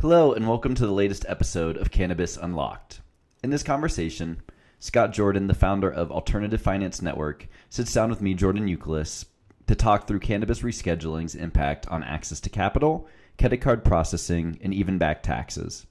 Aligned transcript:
Hello, 0.00 0.32
and 0.32 0.46
welcome 0.46 0.76
to 0.76 0.86
the 0.86 0.92
latest 0.92 1.26
episode 1.26 1.76
of 1.76 1.90
Cannabis 1.90 2.36
Unlocked. 2.36 3.00
In 3.42 3.50
this 3.50 3.64
conversation, 3.64 4.40
Scott 4.78 5.12
Jordan, 5.12 5.48
the 5.48 5.54
founder 5.54 5.90
of 5.90 6.12
Alternative 6.12 6.62
Finance 6.62 7.02
Network, 7.02 7.48
sits 7.68 7.92
down 7.92 8.08
with 8.08 8.22
me, 8.22 8.32
Jordan 8.32 8.68
Youkilis, 8.68 9.24
to 9.66 9.74
talk 9.74 10.06
through 10.06 10.20
cannabis 10.20 10.60
rescheduling's 10.60 11.34
impact 11.34 11.88
on 11.88 12.04
access 12.04 12.38
to 12.38 12.48
capital, 12.48 13.08
credit 13.40 13.56
card 13.56 13.84
processing, 13.84 14.60
and 14.62 14.72
even 14.72 14.98
back 14.98 15.20
taxes. 15.20 15.84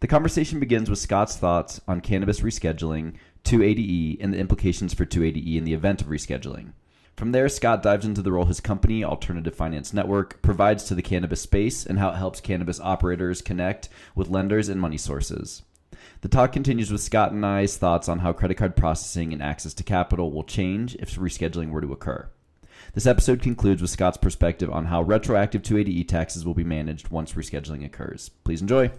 The 0.00 0.06
conversation 0.06 0.58
begins 0.58 0.88
with 0.88 0.98
Scott's 0.98 1.36
thoughts 1.36 1.82
on 1.86 2.00
cannabis 2.00 2.40
rescheduling, 2.40 3.12
280E, 3.44 4.16
and 4.20 4.32
the 4.32 4.38
implications 4.38 4.94
for 4.94 5.04
280E 5.04 5.56
in 5.56 5.64
the 5.64 5.74
event 5.74 6.00
of 6.00 6.08
rescheduling. 6.08 6.72
From 7.16 7.30
there, 7.30 7.48
Scott 7.48 7.82
dives 7.82 8.04
into 8.04 8.22
the 8.22 8.32
role 8.32 8.46
his 8.46 8.60
company, 8.60 9.04
Alternative 9.04 9.54
Finance 9.54 9.92
Network, 9.92 10.42
provides 10.42 10.82
to 10.84 10.96
the 10.96 11.02
cannabis 11.02 11.40
space 11.40 11.86
and 11.86 11.98
how 11.98 12.10
it 12.10 12.16
helps 12.16 12.40
cannabis 12.40 12.80
operators 12.80 13.40
connect 13.40 13.88
with 14.16 14.28
lenders 14.28 14.68
and 14.68 14.80
money 14.80 14.98
sources. 14.98 15.62
The 16.22 16.28
talk 16.28 16.52
continues 16.52 16.90
with 16.90 17.00
Scott 17.00 17.30
and 17.30 17.46
I's 17.46 17.76
thoughts 17.76 18.08
on 18.08 18.18
how 18.18 18.32
credit 18.32 18.56
card 18.56 18.74
processing 18.74 19.32
and 19.32 19.42
access 19.42 19.74
to 19.74 19.84
capital 19.84 20.32
will 20.32 20.42
change 20.42 20.96
if 20.96 21.14
rescheduling 21.14 21.70
were 21.70 21.80
to 21.80 21.92
occur. 21.92 22.28
This 22.94 23.06
episode 23.06 23.42
concludes 23.42 23.80
with 23.80 23.90
Scott's 23.90 24.16
perspective 24.16 24.70
on 24.70 24.86
how 24.86 25.02
retroactive 25.02 25.62
280E 25.62 26.08
taxes 26.08 26.44
will 26.44 26.54
be 26.54 26.64
managed 26.64 27.08
once 27.08 27.34
rescheduling 27.34 27.84
occurs. 27.84 28.28
Please 28.42 28.60
enjoy. 28.60 28.90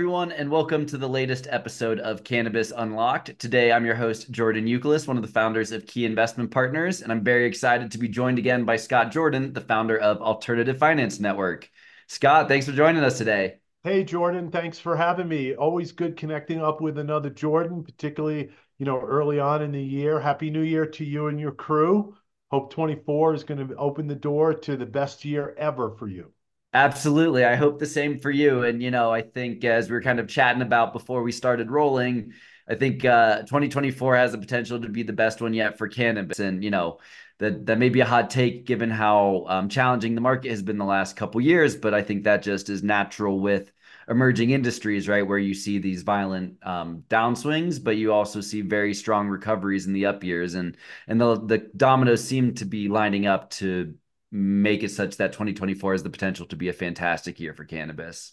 Everyone, 0.00 0.32
and 0.32 0.50
welcome 0.50 0.86
to 0.86 0.96
the 0.96 1.06
latest 1.06 1.46
episode 1.50 2.00
of 2.00 2.24
Cannabis 2.24 2.72
Unlocked. 2.74 3.38
Today, 3.38 3.70
I'm 3.70 3.84
your 3.84 3.94
host, 3.94 4.30
Jordan 4.30 4.64
Youkilis, 4.64 5.06
one 5.06 5.18
of 5.18 5.22
the 5.22 5.28
founders 5.28 5.72
of 5.72 5.86
Key 5.86 6.06
Investment 6.06 6.50
Partners, 6.50 7.02
and 7.02 7.12
I'm 7.12 7.22
very 7.22 7.44
excited 7.44 7.90
to 7.90 7.98
be 7.98 8.08
joined 8.08 8.38
again 8.38 8.64
by 8.64 8.76
Scott 8.76 9.12
Jordan, 9.12 9.52
the 9.52 9.60
founder 9.60 9.98
of 9.98 10.22
Alternative 10.22 10.78
Finance 10.78 11.20
Network. 11.20 11.68
Scott, 12.06 12.48
thanks 12.48 12.64
for 12.64 12.72
joining 12.72 13.04
us 13.04 13.18
today. 13.18 13.56
Hey, 13.84 14.02
Jordan, 14.02 14.50
thanks 14.50 14.78
for 14.78 14.96
having 14.96 15.28
me. 15.28 15.54
Always 15.54 15.92
good 15.92 16.16
connecting 16.16 16.62
up 16.62 16.80
with 16.80 16.96
another 16.96 17.28
Jordan, 17.28 17.84
particularly, 17.84 18.48
you 18.78 18.86
know, 18.86 18.98
early 18.98 19.38
on 19.38 19.60
in 19.60 19.70
the 19.70 19.82
year. 19.82 20.18
Happy 20.18 20.48
New 20.48 20.62
Year 20.62 20.86
to 20.86 21.04
you 21.04 21.26
and 21.26 21.38
your 21.38 21.52
crew. 21.52 22.16
Hope 22.50 22.72
24 22.72 23.34
is 23.34 23.44
going 23.44 23.68
to 23.68 23.76
open 23.76 24.06
the 24.06 24.14
door 24.14 24.54
to 24.54 24.78
the 24.78 24.86
best 24.86 25.26
year 25.26 25.54
ever 25.58 25.90
for 25.90 26.08
you. 26.08 26.32
Absolutely. 26.72 27.44
I 27.44 27.56
hope 27.56 27.78
the 27.80 27.86
same 27.86 28.18
for 28.18 28.30
you. 28.30 28.62
And, 28.62 28.80
you 28.82 28.92
know, 28.92 29.12
I 29.12 29.22
think 29.22 29.64
as 29.64 29.88
we 29.90 29.94
were 29.94 30.02
kind 30.02 30.20
of 30.20 30.28
chatting 30.28 30.62
about 30.62 30.92
before 30.92 31.22
we 31.22 31.32
started 31.32 31.68
rolling, 31.70 32.32
I 32.68 32.76
think 32.76 33.04
uh, 33.04 33.42
2024 33.42 34.14
has 34.16 34.32
the 34.32 34.38
potential 34.38 34.80
to 34.80 34.88
be 34.88 35.02
the 35.02 35.12
best 35.12 35.40
one 35.40 35.52
yet 35.52 35.78
for 35.78 35.88
cannabis. 35.88 36.38
And, 36.38 36.62
you 36.62 36.70
know, 36.70 36.98
that, 37.38 37.66
that 37.66 37.78
may 37.78 37.88
be 37.88 38.00
a 38.00 38.04
hot 38.06 38.30
take 38.30 38.66
given 38.66 38.88
how 38.88 39.46
um, 39.48 39.68
challenging 39.68 40.14
the 40.14 40.20
market 40.20 40.50
has 40.50 40.62
been 40.62 40.78
the 40.78 40.84
last 40.84 41.16
couple 41.16 41.40
years. 41.40 41.74
But 41.74 41.92
I 41.92 42.02
think 42.02 42.22
that 42.24 42.42
just 42.42 42.68
is 42.70 42.84
natural 42.84 43.40
with 43.40 43.72
emerging 44.08 44.50
industries, 44.50 45.08
right? 45.08 45.26
Where 45.26 45.38
you 45.38 45.54
see 45.54 45.78
these 45.78 46.02
violent 46.02 46.64
um, 46.64 47.02
downswings, 47.08 47.82
but 47.82 47.96
you 47.96 48.12
also 48.12 48.40
see 48.40 48.60
very 48.60 48.94
strong 48.94 49.26
recoveries 49.28 49.86
in 49.88 49.92
the 49.92 50.06
up 50.06 50.22
years. 50.22 50.54
And, 50.54 50.76
and 51.08 51.20
the, 51.20 51.34
the 51.44 51.58
dominoes 51.76 52.22
seem 52.22 52.54
to 52.56 52.64
be 52.64 52.88
lining 52.88 53.26
up 53.26 53.50
to 53.50 53.94
make 54.32 54.82
it 54.82 54.90
such 54.90 55.16
that 55.16 55.32
2024 55.32 55.92
has 55.92 56.02
the 56.02 56.10
potential 56.10 56.46
to 56.46 56.56
be 56.56 56.68
a 56.68 56.72
fantastic 56.72 57.40
year 57.40 57.52
for 57.54 57.64
cannabis? 57.64 58.32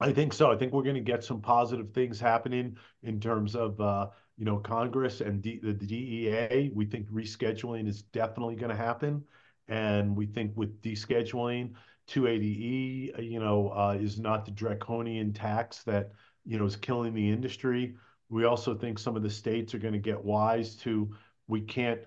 I 0.00 0.12
think 0.12 0.32
so. 0.32 0.50
I 0.50 0.56
think 0.56 0.72
we're 0.72 0.84
going 0.84 0.94
to 0.94 1.00
get 1.00 1.24
some 1.24 1.40
positive 1.40 1.92
things 1.92 2.20
happening 2.20 2.76
in 3.02 3.20
terms 3.20 3.56
of 3.56 3.80
uh, 3.80 4.08
you 4.36 4.44
know 4.44 4.58
Congress 4.58 5.20
and 5.20 5.42
D- 5.42 5.60
the 5.62 5.72
DEA. 5.72 6.70
We 6.72 6.86
think 6.86 7.10
rescheduling 7.10 7.88
is 7.88 8.02
definitely 8.02 8.54
going 8.54 8.70
to 8.70 8.76
happen, 8.76 9.24
and 9.66 10.16
we 10.16 10.26
think 10.26 10.52
with 10.54 10.80
descheduling, 10.82 11.72
280E, 12.08 13.30
you 13.30 13.40
know, 13.40 13.70
uh, 13.70 13.96
is 14.00 14.18
not 14.18 14.44
the 14.44 14.52
draconian 14.52 15.32
tax 15.32 15.82
that 15.82 16.12
you 16.46 16.58
know 16.58 16.64
is 16.64 16.76
killing 16.76 17.12
the 17.12 17.28
industry. 17.30 17.96
We 18.30 18.44
also 18.44 18.74
think 18.76 18.98
some 18.98 19.16
of 19.16 19.22
the 19.22 19.30
states 19.30 19.74
are 19.74 19.78
going 19.78 19.94
to 19.94 19.98
get 19.98 20.22
wise 20.22 20.76
to 20.76 21.12
we 21.48 21.62
can't 21.62 22.00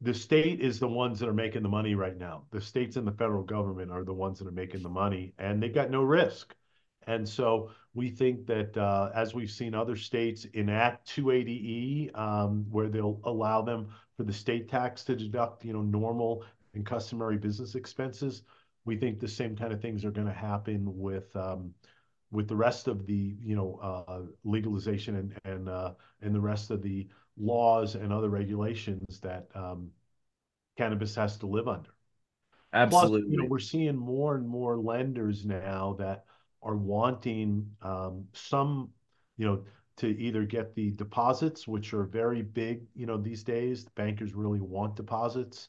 the 0.00 0.14
state 0.14 0.60
is 0.60 0.78
the 0.78 0.88
ones 0.88 1.18
that 1.18 1.28
are 1.28 1.34
making 1.34 1.62
the 1.62 1.68
money 1.68 1.94
right 1.94 2.16
now. 2.16 2.44
The 2.50 2.60
states 2.60 2.96
and 2.96 3.06
the 3.06 3.12
federal 3.12 3.42
government 3.42 3.90
are 3.90 4.04
the 4.04 4.14
ones 4.14 4.38
that 4.38 4.46
are 4.46 4.52
making 4.52 4.82
the 4.82 4.88
money, 4.88 5.34
and 5.38 5.62
they've 5.62 5.74
got 5.74 5.90
no 5.90 6.02
risk. 6.02 6.54
And 7.06 7.28
so 7.28 7.70
we 7.94 8.10
think 8.10 8.46
that 8.46 8.76
uh, 8.76 9.10
as 9.14 9.34
we've 9.34 9.50
seen 9.50 9.74
other 9.74 9.96
states 9.96 10.44
enact 10.54 11.08
280E, 11.16 12.16
um, 12.16 12.66
where 12.70 12.88
they'll 12.88 13.20
allow 13.24 13.62
them 13.62 13.88
for 14.16 14.24
the 14.24 14.32
state 14.32 14.68
tax 14.68 15.02
to 15.04 15.16
deduct, 15.16 15.64
you 15.64 15.72
know, 15.72 15.82
normal 15.82 16.44
and 16.74 16.84
customary 16.84 17.38
business 17.38 17.74
expenses, 17.74 18.42
we 18.84 18.96
think 18.96 19.18
the 19.18 19.28
same 19.28 19.56
kind 19.56 19.72
of 19.72 19.80
things 19.80 20.04
are 20.04 20.10
going 20.10 20.26
to 20.26 20.32
happen 20.32 20.84
with 20.98 21.34
um, 21.34 21.74
with 22.30 22.46
the 22.46 22.56
rest 22.56 22.88
of 22.88 23.06
the, 23.06 23.36
you 23.42 23.56
know, 23.56 23.78
uh, 23.82 24.22
legalization 24.44 25.16
and 25.16 25.38
and 25.44 25.68
uh, 25.68 25.92
and 26.20 26.34
the 26.34 26.40
rest 26.40 26.70
of 26.70 26.82
the 26.82 27.08
laws 27.38 27.94
and 27.94 28.12
other 28.12 28.28
regulations 28.28 29.20
that 29.20 29.48
um, 29.54 29.90
cannabis 30.76 31.14
has 31.14 31.36
to 31.38 31.46
live 31.46 31.68
under. 31.68 31.90
Absolutely. 32.72 33.20
Plus, 33.22 33.30
you 33.30 33.38
know, 33.38 33.48
we're 33.48 33.58
seeing 33.58 33.96
more 33.96 34.36
and 34.36 34.46
more 34.46 34.76
lenders 34.76 35.44
now 35.44 35.96
that 35.98 36.24
are 36.62 36.76
wanting 36.76 37.70
um, 37.82 38.26
some, 38.32 38.90
you 39.36 39.46
know, 39.46 39.64
to 39.96 40.08
either 40.18 40.44
get 40.44 40.74
the 40.74 40.90
deposits, 40.92 41.66
which 41.66 41.92
are 41.92 42.04
very 42.04 42.42
big, 42.42 42.82
you 42.94 43.06
know, 43.06 43.16
these 43.16 43.42
days. 43.42 43.84
The 43.84 43.90
bankers 43.96 44.34
really 44.34 44.60
want 44.60 44.96
deposits, 44.96 45.68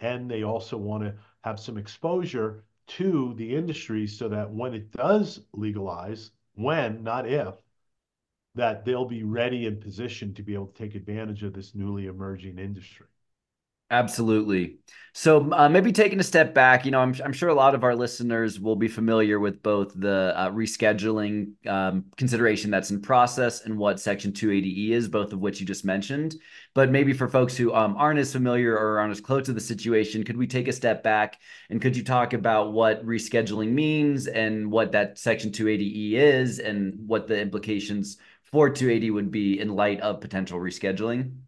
and 0.00 0.30
they 0.30 0.42
also 0.42 0.76
want 0.76 1.04
to 1.04 1.14
have 1.42 1.60
some 1.60 1.78
exposure 1.78 2.64
to 2.88 3.34
the 3.36 3.54
industry 3.54 4.06
so 4.06 4.28
that 4.28 4.50
when 4.50 4.74
it 4.74 4.90
does 4.92 5.40
legalize, 5.52 6.30
when, 6.54 7.02
not 7.04 7.28
if, 7.28 7.54
that 8.54 8.84
they'll 8.84 9.04
be 9.04 9.22
ready 9.22 9.66
and 9.66 9.80
positioned 9.80 10.36
to 10.36 10.42
be 10.42 10.54
able 10.54 10.66
to 10.66 10.74
take 10.74 10.94
advantage 10.94 11.42
of 11.42 11.52
this 11.52 11.74
newly 11.74 12.06
emerging 12.06 12.58
industry. 12.58 13.06
Absolutely. 13.90 14.76
So 15.14 15.50
uh, 15.50 15.66
maybe 15.66 15.92
taking 15.92 16.20
a 16.20 16.22
step 16.22 16.52
back, 16.52 16.84
you 16.84 16.90
know, 16.90 17.00
I'm, 17.00 17.14
I'm 17.24 17.32
sure 17.32 17.48
a 17.48 17.54
lot 17.54 17.74
of 17.74 17.84
our 17.84 17.96
listeners 17.96 18.60
will 18.60 18.76
be 18.76 18.86
familiar 18.86 19.40
with 19.40 19.62
both 19.62 19.92
the 19.98 20.34
uh, 20.36 20.50
rescheduling 20.50 21.52
um, 21.66 22.04
consideration 22.18 22.70
that's 22.70 22.90
in 22.90 23.00
process 23.00 23.64
and 23.64 23.78
what 23.78 23.98
Section 23.98 24.32
280E 24.32 24.90
is, 24.90 25.08
both 25.08 25.32
of 25.32 25.38
which 25.40 25.58
you 25.58 25.66
just 25.66 25.86
mentioned. 25.86 26.36
But 26.74 26.90
maybe 26.90 27.14
for 27.14 27.28
folks 27.28 27.56
who 27.56 27.72
um, 27.72 27.96
aren't 27.96 28.20
as 28.20 28.30
familiar 28.30 28.76
or 28.76 28.98
aren't 28.98 29.12
as 29.12 29.22
close 29.22 29.46
to 29.46 29.54
the 29.54 29.60
situation, 29.60 30.22
could 30.22 30.36
we 30.36 30.46
take 30.46 30.68
a 30.68 30.72
step 30.72 31.02
back 31.02 31.40
and 31.70 31.80
could 31.80 31.96
you 31.96 32.04
talk 32.04 32.34
about 32.34 32.74
what 32.74 33.04
rescheduling 33.06 33.70
means 33.70 34.26
and 34.26 34.70
what 34.70 34.92
that 34.92 35.18
Section 35.18 35.50
280E 35.50 36.12
is 36.12 36.58
and 36.58 36.92
what 37.06 37.26
the 37.26 37.40
implications 37.40 38.18
for 38.52 38.70
280 38.70 39.10
would 39.10 39.30
be 39.30 39.60
in 39.60 39.74
light 39.74 40.00
of 40.00 40.20
potential 40.20 40.58
rescheduling? 40.58 41.38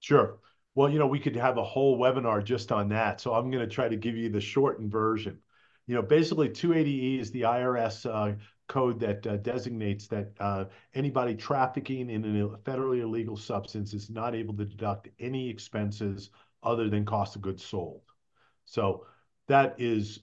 Sure. 0.00 0.38
Well, 0.74 0.88
you 0.88 0.98
know, 0.98 1.06
we 1.06 1.20
could 1.20 1.36
have 1.36 1.58
a 1.58 1.64
whole 1.64 1.98
webinar 1.98 2.42
just 2.42 2.72
on 2.72 2.88
that. 2.90 3.20
So 3.20 3.34
I'm 3.34 3.50
going 3.50 3.66
to 3.66 3.72
try 3.72 3.88
to 3.88 3.96
give 3.96 4.16
you 4.16 4.28
the 4.28 4.40
shortened 4.40 4.90
version. 4.90 5.38
You 5.86 5.96
know, 5.96 6.02
basically 6.02 6.48
280E 6.48 7.20
is 7.20 7.30
the 7.30 7.42
IRS 7.42 8.06
uh, 8.06 8.36
code 8.68 9.00
that 9.00 9.26
uh, 9.26 9.36
designates 9.38 10.06
that 10.06 10.32
uh, 10.38 10.66
anybody 10.94 11.34
trafficking 11.34 12.08
in 12.08 12.24
a 12.24 12.48
federally 12.58 13.00
illegal 13.00 13.36
substance 13.36 13.92
is 13.92 14.08
not 14.10 14.34
able 14.34 14.54
to 14.54 14.64
deduct 14.64 15.08
any 15.18 15.50
expenses 15.50 16.30
other 16.62 16.88
than 16.88 17.04
cost 17.04 17.34
of 17.34 17.42
goods 17.42 17.64
sold. 17.64 18.02
So 18.64 19.06
that 19.48 19.74
is 19.78 20.20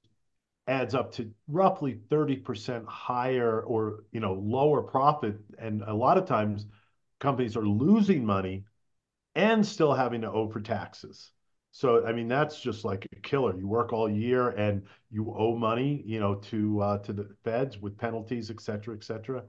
adds 0.67 0.93
up 0.93 1.13
to 1.13 1.31
roughly 1.47 1.99
30% 2.09 2.85
higher 2.85 3.61
or 3.61 4.03
you 4.11 4.19
know 4.19 4.33
lower 4.33 4.81
profit. 4.81 5.37
And 5.57 5.81
a 5.83 5.93
lot 5.93 6.17
of 6.17 6.25
times 6.25 6.65
companies 7.19 7.55
are 7.57 7.67
losing 7.67 8.25
money 8.25 8.65
and 9.35 9.65
still 9.65 9.93
having 9.93 10.21
to 10.21 10.31
owe 10.31 10.49
for 10.49 10.59
taxes. 10.61 11.31
So 11.71 12.05
i 12.07 12.11
mean 12.11 12.27
that's 12.27 12.59
just 12.59 12.85
like 12.85 13.07
a 13.11 13.19
killer. 13.21 13.55
You 13.57 13.67
work 13.67 13.93
all 13.93 14.09
year 14.09 14.49
and 14.49 14.83
you 15.11 15.33
owe 15.37 15.55
money 15.55 16.03
you 16.05 16.19
know 16.19 16.35
to 16.35 16.81
uh, 16.81 16.97
to 16.99 17.13
the 17.13 17.29
feds 17.43 17.77
with 17.77 17.97
penalties 17.97 18.49
et 18.49 18.61
cetera 18.61 18.95
et 18.95 19.03
cetera. 19.03 19.43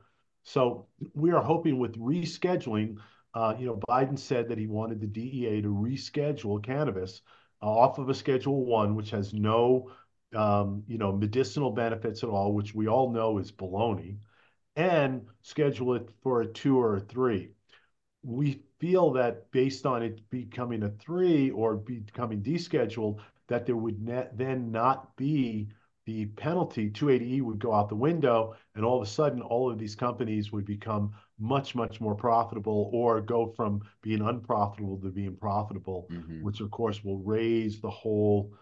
So 0.44 0.86
we 1.14 1.32
are 1.32 1.42
hoping 1.42 1.78
with 1.78 1.98
rescheduling 1.98 2.98
uh, 3.34 3.54
you 3.58 3.66
know, 3.66 3.78
Biden 3.88 4.18
said 4.18 4.48
that 4.48 4.58
he 4.58 4.66
wanted 4.66 5.00
the 5.00 5.06
DEA 5.06 5.62
to 5.62 5.68
reschedule 5.68 6.62
cannabis 6.62 7.20
uh, 7.62 7.66
off 7.66 7.98
of 7.98 8.08
a 8.08 8.14
Schedule 8.14 8.64
One, 8.64 8.94
which 8.94 9.10
has 9.10 9.32
no, 9.32 9.92
um, 10.34 10.82
you 10.86 10.98
know, 10.98 11.12
medicinal 11.12 11.70
benefits 11.70 12.22
at 12.22 12.30
all, 12.30 12.52
which 12.52 12.74
we 12.74 12.88
all 12.88 13.10
know 13.10 13.38
is 13.38 13.52
baloney, 13.52 14.16
and 14.76 15.26
schedule 15.42 15.94
it 15.94 16.08
for 16.22 16.42
a 16.42 16.46
two 16.46 16.78
or 16.78 16.96
a 16.96 17.00
three. 17.00 17.50
We 18.22 18.62
feel 18.78 19.12
that 19.12 19.50
based 19.50 19.86
on 19.86 20.02
it 20.02 20.28
becoming 20.30 20.82
a 20.82 20.90
three 20.90 21.50
or 21.50 21.76
becoming 21.76 22.42
descheduled, 22.42 23.20
that 23.48 23.66
there 23.66 23.76
would 23.76 24.06
then 24.34 24.70
not 24.70 25.16
be 25.16 25.68
the 26.04 26.24
penalty, 26.24 26.90
280E 26.90 27.42
would 27.42 27.58
go 27.58 27.74
out 27.74 27.90
the 27.90 27.94
window, 27.94 28.54
and 28.74 28.82
all 28.82 28.96
of 28.96 29.06
a 29.06 29.10
sudden, 29.10 29.42
all 29.42 29.70
of 29.70 29.78
these 29.78 29.94
companies 29.94 30.50
would 30.50 30.64
become 30.64 31.12
much, 31.38 31.74
much 31.74 32.00
more 32.00 32.14
profitable 32.14 32.88
or 32.94 33.20
go 33.20 33.46
from 33.46 33.82
being 34.00 34.22
unprofitable 34.22 34.96
to 34.98 35.10
being 35.10 35.36
profitable, 35.36 36.08
mm-hmm. 36.10 36.42
which 36.42 36.60
of 36.60 36.70
course 36.70 37.04
will 37.04 37.18
raise 37.18 37.80
the 37.80 37.90
whole 37.90 38.54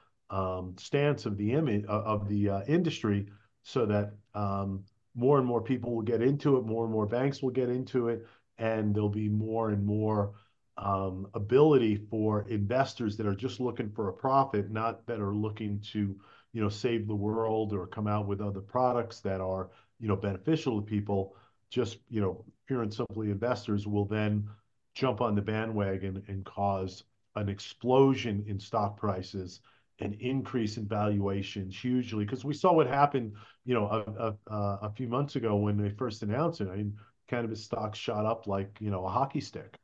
stance 0.76 1.26
of 1.26 1.37
the 1.37 1.52
image 1.52 1.84
of 1.87 2.28
the 2.28 2.49
uh, 2.49 2.61
industry 2.67 3.26
so 3.62 3.87
that 3.87 4.12
um, 4.34 4.84
more 5.14 5.38
and 5.38 5.46
more 5.46 5.62
people 5.62 5.94
will 5.94 6.02
get 6.02 6.23
into 6.23 6.56
it, 6.56 6.64
more 6.64 6.84
and 6.84 6.93
more 6.93 7.06
banks 7.06 7.43
will 7.43 7.50
get 7.50 7.69
into 7.69 8.08
it, 8.08 8.26
and 8.58 8.94
there'll 8.94 9.08
be 9.08 9.28
more 9.28 9.70
and 9.70 9.84
more 9.84 10.34
um, 10.78 11.26
ability 11.34 11.96
for 12.11 12.46
investors 12.49 13.17
that 13.17 13.26
are 13.26 13.34
just 13.34 13.61
looking 13.61 13.90
for 13.90 14.08
a 14.08 14.12
profit, 14.12 14.70
not 14.70 15.06
that 15.06 15.20
are 15.20 15.34
looking 15.34 15.81
to 15.93 16.17
you 16.56 16.62
know, 16.62 16.70
save 16.70 17.06
the 17.06 17.14
world 17.14 17.75
or 17.75 17.87
come 17.87 18.06
out 18.06 18.26
with 18.26 18.40
other 18.40 18.62
products 18.62 19.20
that 19.20 19.43
are, 19.43 19.69
you 20.00 20.08
know, 20.08 20.17
beneficial 20.17 20.81
to 20.81 20.87
people, 20.87 21.37
just, 21.69 21.99
you 22.08 22.19
know, 22.19 22.46
pure 22.67 22.81
and 22.81 22.94
simply 22.94 23.31
investors 23.31 23.87
will 23.87 24.06
then 24.06 24.49
jump 24.94 25.20
on 25.20 25.34
the 25.34 25.43
bandwagon 25.43 26.22
and 26.29 26.46
cause 26.46 27.05
an 27.34 27.50
explosion 27.50 28.43
in 28.49 28.58
stock 28.58 28.96
prices, 28.96 29.61
an 30.00 30.16
increase 30.20 30.76
in 30.76 30.87
valuations 30.87 31.78
hugely. 31.78 32.25
Because 32.25 32.44
we 32.44 32.54
saw 32.54 32.72
what 32.72 32.87
happened, 32.87 33.34
you 33.64 33.75
know, 33.75 33.87
a, 33.87 34.34
a, 34.52 34.78
a 34.82 34.90
few 34.90 35.08
months 35.08 35.37
ago 35.37 35.56
when 35.56 35.76
they 35.76 35.90
first 35.90 36.22
announced 36.22 36.60
it. 36.60 36.69
I 36.69 36.76
mean, 36.76 36.96
cannabis 37.28 37.64
stocks 37.64 37.98
shot 37.98 38.26
up 38.26 38.46
like, 38.46 38.76
you 38.81 38.90
know, 38.90 39.04
a 39.06 39.10
hockey 39.10 39.40
stick, 39.40 39.78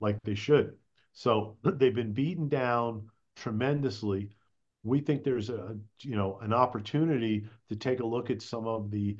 like 0.00 0.18
they 0.24 0.34
should. 0.34 0.74
So 1.12 1.56
they've 1.64 1.94
been 1.94 2.12
beaten 2.12 2.48
down 2.48 3.08
tremendously 3.36 4.30
we 4.84 5.00
think 5.00 5.22
there's 5.22 5.50
a, 5.50 5.76
you 6.00 6.16
know, 6.16 6.38
an 6.42 6.52
opportunity 6.52 7.46
to 7.68 7.76
take 7.76 8.00
a 8.00 8.06
look 8.06 8.30
at 8.30 8.42
some 8.42 8.66
of 8.66 8.90
the, 8.90 9.16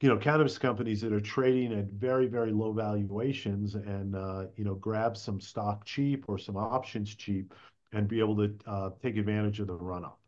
you 0.00 0.08
know, 0.08 0.16
cannabis 0.16 0.56
companies 0.56 1.02
that 1.02 1.12
are 1.12 1.20
trading 1.20 1.78
at 1.78 1.86
very, 1.86 2.26
very 2.26 2.52
low 2.52 2.72
valuations 2.72 3.74
and, 3.74 4.16
uh, 4.16 4.46
you 4.56 4.64
know, 4.64 4.74
grab 4.74 5.16
some 5.16 5.40
stock 5.40 5.84
cheap 5.84 6.24
or 6.28 6.38
some 6.38 6.56
options 6.56 7.14
cheap 7.14 7.54
and 7.92 8.08
be 8.08 8.20
able 8.20 8.36
to 8.36 8.54
uh, 8.66 8.90
take 9.02 9.16
advantage 9.16 9.60
of 9.60 9.66
the 9.66 9.74
run-up. 9.74 10.18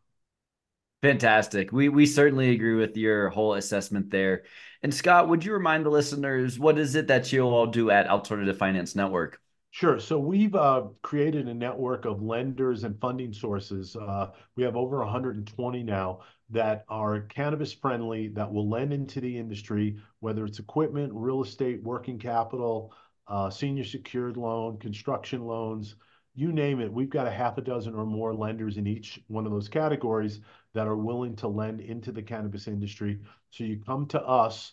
Fantastic. 1.02 1.72
We 1.72 1.88
we 1.88 2.06
certainly 2.06 2.50
agree 2.50 2.76
with 2.76 2.96
your 2.96 3.28
whole 3.28 3.54
assessment 3.54 4.10
there. 4.10 4.44
And 4.84 4.94
Scott, 4.94 5.28
would 5.28 5.44
you 5.44 5.52
remind 5.52 5.84
the 5.84 5.90
listeners 5.90 6.60
what 6.60 6.78
is 6.78 6.94
it 6.94 7.08
that 7.08 7.32
you 7.32 7.42
all 7.42 7.66
do 7.66 7.90
at 7.90 8.06
Alternative 8.06 8.56
Finance 8.56 8.94
Network? 8.94 9.40
Sure. 9.72 9.98
So 9.98 10.18
we've 10.18 10.54
uh, 10.54 10.88
created 11.00 11.48
a 11.48 11.54
network 11.54 12.04
of 12.04 12.22
lenders 12.22 12.84
and 12.84 13.00
funding 13.00 13.32
sources. 13.32 13.96
Uh, 13.96 14.30
we 14.54 14.62
have 14.62 14.76
over 14.76 14.98
120 14.98 15.82
now 15.82 16.20
that 16.50 16.84
are 16.88 17.22
cannabis 17.22 17.72
friendly, 17.72 18.28
that 18.28 18.52
will 18.52 18.68
lend 18.68 18.92
into 18.92 19.20
the 19.20 19.38
industry, 19.38 19.96
whether 20.20 20.44
it's 20.44 20.58
equipment, 20.58 21.10
real 21.14 21.42
estate, 21.42 21.82
working 21.82 22.18
capital, 22.18 22.92
uh, 23.28 23.48
senior 23.48 23.82
secured 23.82 24.36
loan, 24.36 24.78
construction 24.78 25.46
loans, 25.46 25.96
you 26.34 26.52
name 26.52 26.80
it. 26.80 26.92
We've 26.92 27.10
got 27.10 27.26
a 27.26 27.30
half 27.30 27.58
a 27.58 27.60
dozen 27.62 27.94
or 27.94 28.06
more 28.06 28.34
lenders 28.34 28.76
in 28.76 28.86
each 28.86 29.20
one 29.28 29.44
of 29.44 29.52
those 29.52 29.68
categories 29.68 30.40
that 30.74 30.86
are 30.86 30.96
willing 30.96 31.36
to 31.36 31.48
lend 31.48 31.80
into 31.80 32.12
the 32.12 32.22
cannabis 32.22 32.68
industry. 32.68 33.20
So 33.50 33.64
you 33.64 33.80
come 33.84 34.06
to 34.08 34.22
us 34.22 34.72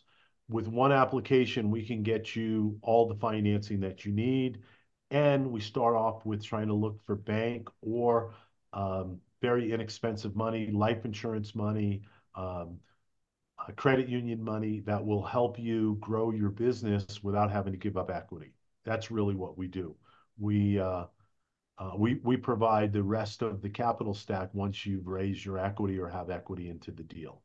with 0.50 0.68
one 0.68 0.92
application, 0.92 1.70
we 1.70 1.86
can 1.86 2.02
get 2.02 2.36
you 2.36 2.78
all 2.82 3.08
the 3.08 3.16
financing 3.16 3.82
that 3.82 4.06
you 4.06 4.12
need 4.12 4.60
and 5.12 5.52
we 5.52 5.60
start 5.60 5.96
off 5.96 6.26
with 6.26 6.44
trying 6.44 6.68
to 6.68 6.74
look 6.74 7.04
for 7.06 7.16
bank 7.16 7.68
or 7.82 8.34
um, 8.74 9.20
very 9.42 9.72
inexpensive 9.72 10.36
money, 10.36 10.70
life 10.72 11.06
insurance 11.06 11.56
money, 11.56 12.04
um, 12.36 12.78
credit 13.76 14.08
union 14.08 14.44
money 14.44 14.82
that 14.86 15.04
will 15.04 15.24
help 15.24 15.60
you 15.60 15.98
grow 16.00 16.32
your 16.32 16.50
business 16.50 17.24
without 17.24 17.52
having 17.52 17.74
to 17.74 17.78
give 17.78 17.98
up 17.98 18.10
equity. 18.10 18.54
That's 18.86 19.12
really 19.12 19.36
what 19.36 19.58
we 19.58 19.68
do. 19.68 19.96
We 20.40 20.80
uh, 20.80 21.06
we 21.98 22.20
we 22.24 22.38
provide 22.38 22.94
the 22.94 23.04
rest 23.04 23.42
of 23.42 23.62
the 23.62 23.70
capital 23.70 24.14
stack 24.14 24.50
once 24.54 24.86
you've 24.86 25.08
raised 25.08 25.46
your 25.46 25.58
equity 25.58 25.98
or 25.98 26.08
have 26.08 26.30
equity 26.30 26.70
into 26.70 26.92
the 26.92 27.04
deal. 27.04 27.42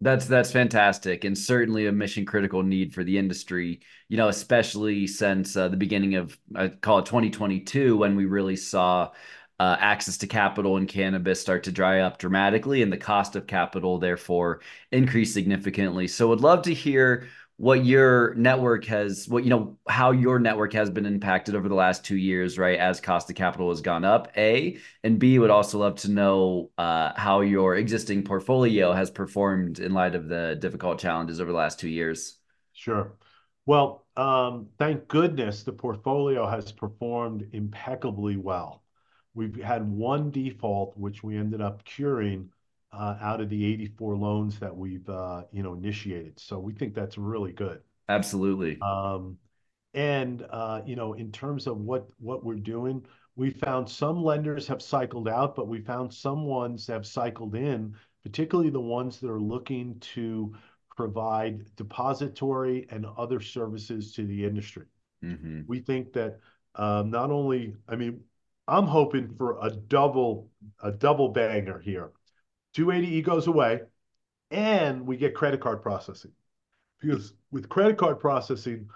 That's 0.00 0.26
that's 0.26 0.50
fantastic, 0.50 1.22
and 1.22 1.38
certainly 1.38 1.86
a 1.86 1.92
mission 1.92 2.26
critical 2.26 2.64
need 2.64 2.92
for 2.92 3.04
the 3.04 3.18
industry. 3.18 3.82
You 4.08 4.16
know, 4.16 4.28
especially 4.28 5.06
since 5.06 5.56
uh, 5.56 5.68
the 5.68 5.76
beginning 5.76 6.16
of 6.16 6.36
I 6.56 6.68
call 6.68 6.98
it 6.98 7.06
2022, 7.06 7.96
when 7.96 8.16
we 8.16 8.24
really 8.24 8.56
saw 8.56 9.12
uh, 9.60 9.76
access 9.78 10.16
to 10.18 10.26
capital 10.26 10.76
in 10.76 10.88
cannabis 10.88 11.40
start 11.40 11.62
to 11.64 11.72
dry 11.72 12.00
up 12.00 12.18
dramatically, 12.18 12.82
and 12.82 12.92
the 12.92 12.96
cost 12.96 13.36
of 13.36 13.46
capital 13.46 14.00
therefore 14.00 14.60
increase 14.90 15.32
significantly. 15.32 16.08
So, 16.08 16.26
would 16.28 16.40
love 16.40 16.62
to 16.62 16.74
hear 16.74 17.28
what 17.62 17.84
your 17.84 18.34
network 18.34 18.84
has 18.86 19.28
what 19.28 19.44
you 19.44 19.50
know 19.50 19.78
how 19.88 20.10
your 20.10 20.40
network 20.40 20.72
has 20.72 20.90
been 20.90 21.06
impacted 21.06 21.54
over 21.54 21.68
the 21.68 21.76
last 21.76 22.04
two 22.04 22.16
years 22.16 22.58
right 22.58 22.76
as 22.76 23.00
cost 23.00 23.30
of 23.30 23.36
capital 23.36 23.68
has 23.68 23.80
gone 23.80 24.04
up 24.04 24.32
a 24.36 24.76
and 25.04 25.20
b 25.20 25.38
would 25.38 25.48
also 25.48 25.78
love 25.78 25.94
to 25.94 26.10
know 26.10 26.72
uh, 26.76 27.12
how 27.14 27.40
your 27.40 27.76
existing 27.76 28.24
portfolio 28.24 28.92
has 28.92 29.12
performed 29.12 29.78
in 29.78 29.94
light 29.94 30.16
of 30.16 30.26
the 30.26 30.56
difficult 30.58 30.98
challenges 30.98 31.40
over 31.40 31.52
the 31.52 31.56
last 31.56 31.78
two 31.78 31.88
years. 31.88 32.38
Sure. 32.72 33.12
Well 33.64 34.06
um, 34.16 34.66
thank 34.76 35.06
goodness 35.06 35.62
the 35.62 35.72
portfolio 35.72 36.48
has 36.48 36.72
performed 36.72 37.48
impeccably 37.52 38.36
well. 38.36 38.82
We've 39.34 39.62
had 39.62 39.88
one 39.88 40.32
default 40.32 40.96
which 40.96 41.22
we 41.22 41.36
ended 41.36 41.60
up 41.60 41.84
curing 41.84 42.50
out 42.92 43.40
of 43.40 43.48
the 43.48 43.64
84 43.64 44.16
loans 44.16 44.58
that 44.58 44.76
we've 44.76 45.08
uh, 45.08 45.42
you 45.52 45.62
know 45.62 45.74
initiated. 45.74 46.38
So 46.38 46.58
we 46.58 46.72
think 46.72 46.94
that's 46.94 47.18
really 47.18 47.52
good. 47.52 47.80
Absolutely. 48.08 48.78
Um, 48.80 49.38
and 49.94 50.46
uh, 50.50 50.82
you 50.84 50.96
know, 50.96 51.14
in 51.14 51.32
terms 51.32 51.66
of 51.66 51.78
what 51.78 52.08
what 52.18 52.44
we're 52.44 52.54
doing, 52.54 53.04
we 53.36 53.50
found 53.50 53.88
some 53.88 54.22
lenders 54.22 54.66
have 54.66 54.82
cycled 54.82 55.28
out, 55.28 55.54
but 55.54 55.68
we 55.68 55.80
found 55.80 56.12
some 56.12 56.44
ones 56.44 56.86
have 56.86 57.06
cycled 57.06 57.54
in, 57.54 57.94
particularly 58.22 58.70
the 58.70 58.80
ones 58.80 59.20
that 59.20 59.30
are 59.30 59.40
looking 59.40 59.98
to 60.00 60.54
provide 60.96 61.64
depository 61.76 62.86
and 62.90 63.06
other 63.16 63.40
services 63.40 64.12
to 64.12 64.26
the 64.26 64.44
industry. 64.44 64.84
Mm-hmm. 65.24 65.62
We 65.66 65.80
think 65.80 66.12
that 66.12 66.38
um, 66.74 67.10
not 67.10 67.30
only, 67.30 67.74
I 67.88 67.96
mean, 67.96 68.20
I'm 68.68 68.86
hoping 68.86 69.34
for 69.36 69.58
a 69.62 69.70
double 69.70 70.48
a 70.82 70.92
double 70.92 71.28
banger 71.28 71.78
here. 71.78 72.10
280E 72.74 73.22
goes 73.22 73.46
away, 73.46 73.82
and 74.50 75.06
we 75.06 75.16
get 75.16 75.34
credit 75.34 75.60
card 75.60 75.82
processing. 75.82 76.32
Because 77.00 77.34
with 77.50 77.68
credit 77.68 77.98
card 77.98 78.20
processing, 78.20 78.88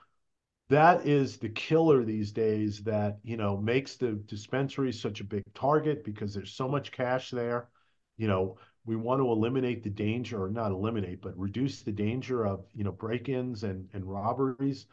that 0.68 1.06
is 1.06 1.36
the 1.38 1.48
killer 1.48 2.04
these 2.04 2.32
days 2.32 2.82
that, 2.84 3.18
you 3.22 3.36
know, 3.36 3.56
makes 3.56 3.96
the 3.96 4.12
dispensary 4.26 4.92
such 4.92 5.20
a 5.20 5.24
big 5.24 5.42
target 5.54 6.04
because 6.04 6.34
there's 6.34 6.52
so 6.52 6.68
much 6.68 6.92
cash 6.92 7.30
there. 7.30 7.68
You 8.16 8.28
know, 8.28 8.58
we 8.84 8.96
want 8.96 9.20
to 9.20 9.30
eliminate 9.30 9.82
the 9.82 9.90
danger, 9.90 10.42
or 10.42 10.50
not 10.50 10.72
eliminate, 10.72 11.20
but 11.20 11.38
reduce 11.38 11.82
the 11.82 11.92
danger 11.92 12.46
of, 12.46 12.64
you 12.74 12.84
know, 12.84 12.92
break-ins 12.92 13.64
and, 13.64 13.88
and 13.92 14.04
robberies 14.04 14.86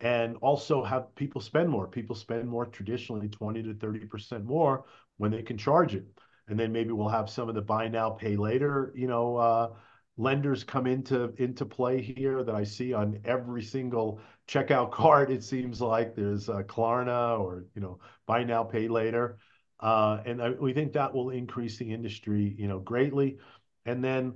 and 0.00 0.36
also 0.40 0.84
have 0.84 1.14
people 1.16 1.40
spend 1.40 1.68
more. 1.68 1.86
People 1.86 2.14
spend 2.14 2.48
more 2.48 2.66
traditionally 2.66 3.28
20 3.28 3.62
to 3.64 3.74
30% 3.74 4.44
more 4.44 4.84
when 5.16 5.30
they 5.30 5.42
can 5.42 5.58
charge 5.58 5.94
it 5.94 6.06
and 6.48 6.58
then 6.58 6.72
maybe 6.72 6.92
we'll 6.92 7.08
have 7.08 7.30
some 7.30 7.48
of 7.48 7.54
the 7.54 7.62
buy 7.62 7.88
now, 7.88 8.10
pay 8.10 8.36
later, 8.36 8.92
you 8.96 9.06
know, 9.06 9.36
uh, 9.36 9.70
lenders 10.16 10.64
come 10.64 10.86
into 10.86 11.32
into 11.36 11.64
play 11.64 12.00
here 12.00 12.42
that 12.42 12.54
I 12.54 12.64
see 12.64 12.92
on 12.92 13.20
every 13.24 13.62
single 13.62 14.20
checkout 14.48 14.90
card. 14.92 15.30
It 15.30 15.44
seems 15.44 15.80
like 15.80 16.14
there's 16.14 16.48
a 16.48 16.64
Klarna 16.64 17.38
or 17.38 17.66
you 17.74 17.80
know, 17.80 18.00
buy 18.26 18.44
now, 18.44 18.64
pay 18.64 18.88
later, 18.88 19.38
uh, 19.80 20.18
and 20.26 20.42
I, 20.42 20.50
we 20.50 20.72
think 20.72 20.92
that 20.94 21.14
will 21.14 21.30
increase 21.30 21.78
the 21.78 21.92
industry, 21.92 22.54
you 22.58 22.66
know, 22.66 22.78
greatly. 22.78 23.38
And 23.86 24.02
then, 24.04 24.34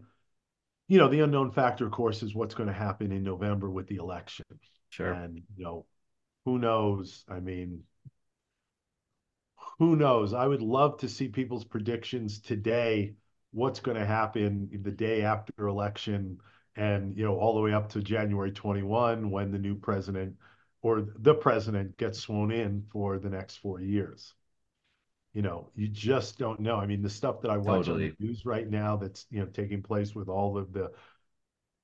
you 0.89 0.99
know, 0.99 1.09
the 1.09 1.21
unknown 1.21 1.51
factor, 1.51 1.85
of 1.85 1.93
course, 1.93 2.23
is 2.23 2.35
what's 2.35 2.55
going 2.55 2.69
to 2.69 2.75
happen 2.75 3.13
in 3.13 3.23
November 3.23 3.69
with 3.71 3.87
the 3.89 3.97
election. 3.97 4.45
Sure. 4.91 5.13
And 5.13 5.43
you 5.57 5.65
know, 5.65 5.87
who 6.45 6.59
knows? 6.59 7.25
I 7.29 7.41
mean, 7.41 7.83
who 9.79 9.97
knows? 9.97 10.33
I 10.33 10.47
would 10.47 10.63
love 10.63 10.99
to 10.99 11.09
see 11.09 11.29
people's 11.29 11.65
predictions 11.65 12.41
today, 12.41 13.15
what's 13.53 13.81
going 13.81 13.97
to 13.97 14.07
happen 14.07 14.69
the 14.83 14.91
day 14.91 15.23
after 15.23 15.67
election 15.67 16.39
and, 16.77 17.17
you 17.17 17.25
know, 17.25 17.37
all 17.37 17.55
the 17.55 17.61
way 17.61 17.73
up 17.73 17.91
to 17.91 18.01
January 18.01 18.51
21 18.51 19.31
when 19.31 19.51
the 19.51 19.59
new 19.59 19.75
president 19.75 20.37
or 20.83 21.07
the 21.17 21.35
president 21.35 21.97
gets 21.97 22.19
sworn 22.19 22.51
in 22.51 22.85
for 22.91 23.19
the 23.19 23.31
next 23.31 23.57
four 23.57 23.81
years. 23.81 24.35
You 25.35 25.43
know, 25.43 25.71
you 25.75 25.89
just 25.89 26.39
don't 26.39 26.61
know. 26.61 26.77
I 26.77 26.87
mean, 26.87 27.03
the 27.03 27.09
stuff 27.09 27.41
that 27.43 27.51
I 27.51 27.57
watch 27.57 27.87
totally. 27.87 28.11
on 28.11 28.17
the 28.19 28.27
news 28.27 28.45
right 28.45 28.69
now 28.69 28.97
that's, 28.97 29.27
you 29.31 29.41
know, 29.41 29.47
taking 29.47 29.83
place 29.83 30.15
with 30.15 30.29
all 30.29 30.59
of 30.59 30.73
the 30.73 30.93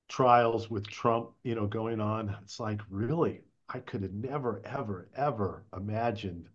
trials 0.09 0.71
with 0.71 0.87
Trump, 0.87 1.31
you 1.43 1.55
know, 1.55 1.67
going 1.67 2.01
on, 2.01 2.37
it's 2.43 2.61
like, 2.61 2.81
really, 2.91 3.43
I 3.69 3.79
could 3.79 4.03
have 4.03 4.13
never, 4.13 4.61
ever, 4.65 5.09
ever 5.17 5.65
imagined 5.75 6.49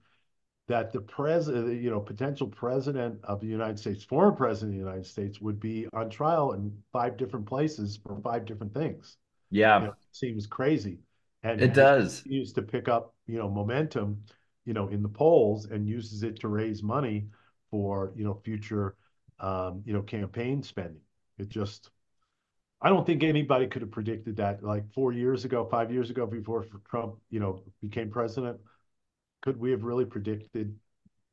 that 0.68 0.94
the 0.94 1.02
president, 1.02 1.82
you 1.82 1.90
know, 1.90 2.00
potential 2.00 2.48
president 2.48 3.20
of 3.24 3.42
the 3.42 3.48
United 3.48 3.78
States, 3.78 4.04
former 4.04 4.32
president 4.32 4.72
of 4.72 4.80
the 4.80 4.86
United 4.90 5.06
States, 5.06 5.42
would 5.42 5.60
be 5.60 5.88
on 5.94 6.10
trial 6.10 6.54
in 6.54 6.72
five 6.92 7.18
different 7.18 7.46
places 7.46 8.00
for 8.02 8.20
five 8.22 8.46
different 8.46 8.74
things. 8.74 9.18
Yeah, 9.52 9.80
you 9.80 9.86
know, 9.88 9.92
it 9.92 10.16
seems 10.16 10.48
crazy, 10.48 11.00
and 11.44 11.62
it 11.62 11.74
does 11.74 12.26
use 12.26 12.54
to 12.54 12.62
pick 12.62 12.88
up, 12.88 13.14
you 13.28 13.38
know, 13.38 13.50
momentum, 13.50 14.24
you 14.66 14.74
know, 14.74 14.88
in 14.88 15.04
the 15.04 15.10
polls, 15.10 15.66
and 15.66 15.88
uses 15.88 16.24
it 16.24 16.40
to 16.40 16.48
raise 16.48 16.82
money 16.82 17.28
for, 17.70 18.14
you 18.16 18.24
know, 18.24 18.40
future, 18.46 18.96
um, 19.40 19.82
you 19.86 19.94
know, 19.94 20.02
campaign 20.02 20.64
spending. 20.64 21.02
It 21.38 21.50
just, 21.50 21.90
I 22.82 22.90
don't 22.90 23.06
think 23.06 23.24
anybody 23.24 23.68
could 23.68 23.82
have 23.82 23.92
predicted 23.92 24.38
that 24.38 24.64
like 24.64 24.84
four 24.94 25.12
years 25.12 25.44
ago, 25.44 25.68
five 25.70 25.92
years 25.92 26.10
ago, 26.10 26.26
before 26.26 26.66
Trump, 26.90 27.16
you 27.30 27.40
know, 27.40 27.62
became 27.82 28.10
president 28.10 28.60
could 29.44 29.60
we 29.60 29.72
have 29.72 29.84
really 29.84 30.06
predicted 30.06 30.74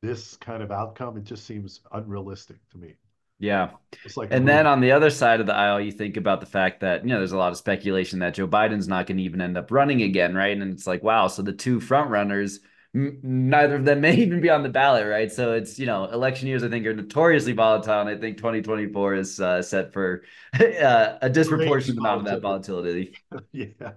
this 0.01 0.35
kind 0.37 0.61
of 0.61 0.69
outcome? 0.71 1.17
It 1.17 1.23
just 1.23 1.45
seems 1.45 1.79
unrealistic 1.93 2.57
to 2.71 2.77
me. 2.77 2.95
Yeah. 3.39 3.71
It's 4.03 4.17
like 4.17 4.29
and 4.31 4.47
then 4.47 4.67
on 4.67 4.81
the 4.81 4.91
other 4.91 5.09
side 5.09 5.39
of 5.39 5.47
the 5.47 5.55
aisle, 5.55 5.81
you 5.81 5.91
think 5.91 6.15
about 6.17 6.41
the 6.41 6.45
fact 6.45 6.81
that, 6.81 7.03
you 7.03 7.09
know, 7.09 7.17
there's 7.17 7.31
a 7.31 7.37
lot 7.37 7.51
of 7.51 7.57
speculation 7.57 8.19
that 8.19 8.35
Joe 8.35 8.47
Biden's 8.47 8.87
not 8.87 9.07
going 9.07 9.17
to 9.17 9.23
even 9.23 9.41
end 9.41 9.57
up 9.57 9.71
running 9.71 10.03
again, 10.03 10.35
right? 10.35 10.55
And 10.55 10.71
it's 10.71 10.85
like, 10.85 11.01
wow, 11.01 11.27
so 11.27 11.41
the 11.41 11.53
two 11.53 11.79
front 11.79 12.11
runners, 12.11 12.59
m- 12.93 13.17
neither 13.23 13.77
of 13.77 13.85
them 13.85 14.01
may 14.01 14.15
even 14.15 14.41
be 14.41 14.49
on 14.49 14.61
the 14.61 14.69
ballot, 14.69 15.07
right? 15.07 15.31
So 15.31 15.53
it's, 15.53 15.79
you 15.79 15.87
know, 15.87 16.05
election 16.05 16.49
years, 16.49 16.63
I 16.63 16.69
think, 16.69 16.85
are 16.85 16.93
notoriously 16.93 17.53
volatile. 17.53 18.01
And 18.01 18.09
I 18.09 18.17
think 18.17 18.37
2024 18.37 19.15
is 19.15 19.39
uh, 19.39 19.61
set 19.63 19.91
for 19.91 20.23
uh, 20.53 21.17
a 21.21 21.29
disproportionate 21.29 21.97
amount 21.97 22.19
of 22.19 22.25
that 22.25 22.41
volatility. 22.41 23.15
yeah. 23.53 23.93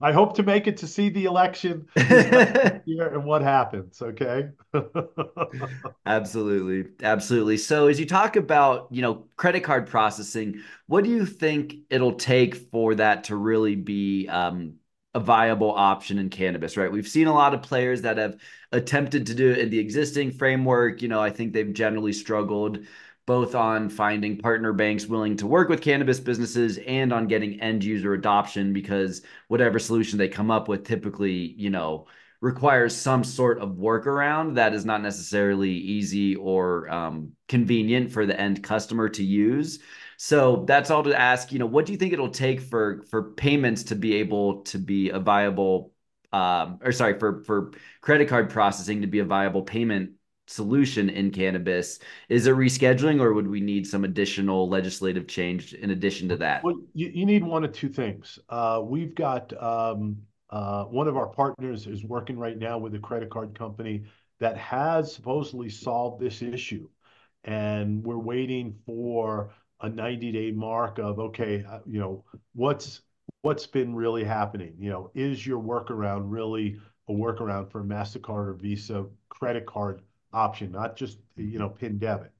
I 0.00 0.12
hope 0.12 0.34
to 0.36 0.42
make 0.42 0.66
it 0.66 0.76
to 0.78 0.86
see 0.86 1.08
the 1.08 1.24
election 1.24 1.86
here 1.96 2.82
and 3.14 3.24
what 3.24 3.42
happens. 3.42 4.02
Okay. 4.02 4.48
absolutely, 6.06 6.90
absolutely. 7.02 7.56
So 7.56 7.86
as 7.86 7.98
you 7.98 8.06
talk 8.06 8.36
about, 8.36 8.88
you 8.90 9.02
know, 9.02 9.26
credit 9.36 9.60
card 9.60 9.86
processing, 9.86 10.60
what 10.86 11.04
do 11.04 11.10
you 11.10 11.24
think 11.24 11.74
it'll 11.90 12.16
take 12.16 12.54
for 12.54 12.94
that 12.96 13.24
to 13.24 13.36
really 13.36 13.76
be 13.76 14.28
um, 14.28 14.74
a 15.14 15.20
viable 15.20 15.70
option 15.70 16.18
in 16.18 16.28
cannabis? 16.28 16.76
Right. 16.76 16.90
We've 16.92 17.08
seen 17.08 17.28
a 17.28 17.34
lot 17.34 17.54
of 17.54 17.62
players 17.62 18.02
that 18.02 18.18
have 18.18 18.36
attempted 18.72 19.26
to 19.28 19.34
do 19.34 19.52
it 19.52 19.58
in 19.58 19.70
the 19.70 19.78
existing 19.78 20.32
framework. 20.32 21.02
You 21.02 21.08
know, 21.08 21.20
I 21.20 21.30
think 21.30 21.52
they've 21.52 21.72
generally 21.72 22.12
struggled 22.12 22.80
both 23.26 23.54
on 23.54 23.88
finding 23.88 24.38
partner 24.38 24.72
banks 24.72 25.06
willing 25.06 25.36
to 25.36 25.46
work 25.46 25.68
with 25.68 25.80
cannabis 25.80 26.20
businesses 26.20 26.78
and 26.86 27.12
on 27.12 27.26
getting 27.26 27.60
end 27.60 27.82
user 27.82 28.12
adoption 28.14 28.72
because 28.72 29.22
whatever 29.48 29.78
solution 29.78 30.18
they 30.18 30.28
come 30.28 30.50
up 30.50 30.68
with 30.68 30.84
typically, 30.84 31.54
you 31.56 31.70
know, 31.70 32.06
requires 32.40 32.94
some 32.94 33.24
sort 33.24 33.58
of 33.58 33.70
workaround 33.70 34.54
that 34.56 34.74
is 34.74 34.84
not 34.84 35.00
necessarily 35.00 35.70
easy 35.70 36.36
or 36.36 36.88
um, 36.90 37.32
convenient 37.48 38.12
for 38.12 38.26
the 38.26 38.38
end 38.38 38.62
customer 38.62 39.08
to 39.08 39.24
use. 39.24 39.78
So 40.18 40.64
that's 40.66 40.90
all 40.90 41.02
to 41.04 41.18
ask, 41.18 41.52
you 41.52 41.58
know, 41.58 41.66
what 41.66 41.86
do 41.86 41.92
you 41.92 41.98
think 41.98 42.12
it'll 42.12 42.28
take 42.28 42.60
for 42.60 43.04
for 43.10 43.32
payments 43.32 43.84
to 43.84 43.94
be 43.94 44.16
able 44.16 44.62
to 44.64 44.78
be 44.78 45.08
a 45.10 45.18
viable 45.18 45.92
um, 46.32 46.80
or 46.82 46.92
sorry, 46.92 47.18
for 47.18 47.42
for 47.44 47.72
credit 48.00 48.28
card 48.28 48.50
processing 48.50 49.02
to 49.02 49.06
be 49.06 49.20
a 49.20 49.24
viable 49.24 49.62
payment 49.62 50.10
solution 50.46 51.08
in 51.08 51.30
cannabis. 51.30 51.98
Is 52.28 52.46
it 52.46 52.54
rescheduling 52.54 53.20
or 53.20 53.32
would 53.32 53.48
we 53.48 53.60
need 53.60 53.86
some 53.86 54.04
additional 54.04 54.68
legislative 54.68 55.26
change 55.26 55.74
in 55.74 55.90
addition 55.90 56.28
to 56.28 56.36
that? 56.36 56.62
Well, 56.64 56.76
you, 56.92 57.10
you 57.12 57.26
need 57.26 57.44
one 57.44 57.64
of 57.64 57.72
two 57.72 57.88
things. 57.88 58.38
Uh, 58.48 58.80
we've 58.84 59.14
got 59.14 59.52
um, 59.62 60.18
uh, 60.50 60.84
one 60.84 61.08
of 61.08 61.16
our 61.16 61.28
partners 61.28 61.86
is 61.86 62.04
working 62.04 62.38
right 62.38 62.58
now 62.58 62.78
with 62.78 62.94
a 62.94 62.98
credit 62.98 63.30
card 63.30 63.58
company 63.58 64.04
that 64.40 64.56
has 64.56 65.14
supposedly 65.14 65.68
solved 65.68 66.20
this 66.20 66.42
issue. 66.42 66.88
And 67.44 68.02
we're 68.02 68.18
waiting 68.18 68.74
for 68.86 69.50
a 69.80 69.88
90 69.88 70.32
day 70.32 70.50
mark 70.50 70.98
of, 70.98 71.18
okay, 71.18 71.64
uh, 71.68 71.80
you 71.86 72.00
know, 72.00 72.24
what's 72.54 73.02
what's 73.42 73.66
been 73.66 73.94
really 73.94 74.24
happening? 74.24 74.74
You 74.78 74.90
know, 74.90 75.10
is 75.14 75.46
your 75.46 75.62
workaround 75.62 76.22
really 76.24 76.78
a 77.08 77.12
workaround 77.12 77.70
for 77.70 77.80
a 77.80 77.84
MasterCard 77.84 78.48
or 78.48 78.54
Visa 78.54 79.06
credit 79.28 79.66
card 79.66 80.00
option, 80.34 80.72
not 80.72 80.96
just, 80.96 81.18
you 81.36 81.58
know, 81.58 81.68
mm-hmm. 81.68 81.78
PIN 81.78 81.98
debit. 81.98 82.32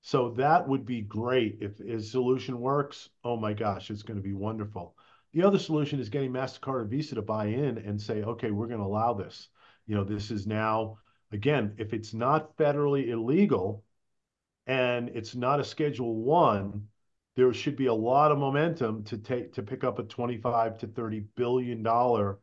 So 0.00 0.30
that 0.32 0.68
would 0.68 0.84
be 0.84 1.00
great. 1.02 1.58
If 1.60 1.78
his 1.78 2.10
solution 2.10 2.60
works, 2.60 3.08
oh 3.24 3.36
my 3.36 3.52
gosh, 3.52 3.90
it's 3.90 4.02
going 4.02 4.16
to 4.16 4.22
be 4.22 4.34
wonderful. 4.34 4.94
The 5.32 5.42
other 5.42 5.58
solution 5.58 6.00
is 6.00 6.08
getting 6.08 6.32
MasterCard 6.32 6.80
or 6.80 6.84
Visa 6.84 7.14
to 7.16 7.22
buy 7.22 7.46
in 7.46 7.78
and 7.78 8.00
say, 8.00 8.22
okay, 8.22 8.50
we're 8.50 8.68
going 8.68 8.80
to 8.80 8.86
allow 8.86 9.12
this. 9.14 9.48
You 9.86 9.94
know, 9.94 10.04
this 10.04 10.30
is 10.30 10.46
now, 10.46 10.98
again, 11.32 11.74
if 11.78 11.92
it's 11.92 12.14
not 12.14 12.56
federally 12.56 13.08
illegal 13.08 13.84
and 14.66 15.08
it's 15.10 15.34
not 15.34 15.60
a 15.60 15.64
Schedule 15.64 16.16
One, 16.16 16.88
there 17.36 17.52
should 17.52 17.76
be 17.76 17.86
a 17.86 17.94
lot 17.94 18.32
of 18.32 18.38
momentum 18.38 19.04
to 19.04 19.16
take 19.16 19.52
to 19.54 19.62
pick 19.62 19.84
up 19.84 19.98
a 19.98 20.02
25 20.02 20.78
to 20.78 20.86
30 20.88 21.20
billion 21.36 21.82
dollar 21.82 22.38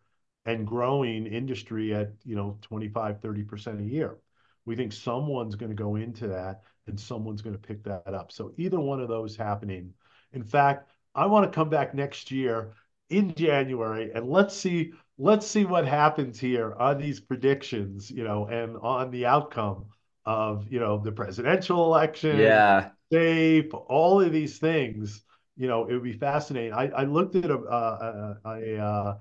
and 0.45 0.65
growing 0.65 1.25
industry 1.27 1.93
at 1.93 2.13
you 2.23 2.35
know 2.35 2.57
25 2.61 3.19
30 3.21 3.43
percent 3.43 3.81
a 3.81 3.83
year 3.83 4.17
we 4.65 4.75
think 4.75 4.93
someone's 4.93 5.55
going 5.55 5.71
to 5.71 5.75
go 5.75 5.95
into 5.95 6.27
that 6.27 6.61
and 6.87 6.99
someone's 6.99 7.41
going 7.41 7.55
to 7.55 7.67
pick 7.67 7.83
that 7.83 8.13
up. 8.13 8.31
So 8.31 8.51
either 8.57 8.79
one 8.79 8.99
of 8.99 9.07
those 9.07 9.35
happening. 9.35 9.93
In 10.33 10.43
fact, 10.43 10.89
I 11.13 11.25
want 11.25 11.51
to 11.51 11.55
come 11.55 11.69
back 11.69 11.93
next 11.93 12.31
year 12.31 12.73
in 13.09 13.33
January 13.35 14.11
and 14.13 14.29
let's 14.29 14.55
see 14.55 14.93
let's 15.17 15.47
see 15.47 15.65
what 15.65 15.87
happens 15.87 16.39
here 16.39 16.73
on 16.73 16.97
these 16.97 17.19
predictions, 17.19 18.11
you 18.11 18.23
know, 18.23 18.47
and 18.47 18.77
on 18.77 19.11
the 19.11 19.25
outcome 19.25 19.85
of, 20.25 20.67
you 20.69 20.79
know, 20.79 20.97
the 20.97 21.11
presidential 21.11 21.85
election. 21.85 22.37
Yeah. 22.37 22.89
Safe, 23.11 23.73
all 23.73 24.19
of 24.19 24.33
these 24.33 24.57
things, 24.57 25.21
you 25.55 25.67
know, 25.67 25.85
it 25.85 25.93
would 25.93 26.03
be 26.03 26.13
fascinating. 26.13 26.73
I, 26.73 26.89
I 26.89 27.03
looked 27.03 27.35
at 27.35 27.49
a, 27.49 27.59
uh, 27.59 28.37
a, 28.43 28.49
a, 28.49 28.75
a, 28.75 28.83
uh, 28.83 29.17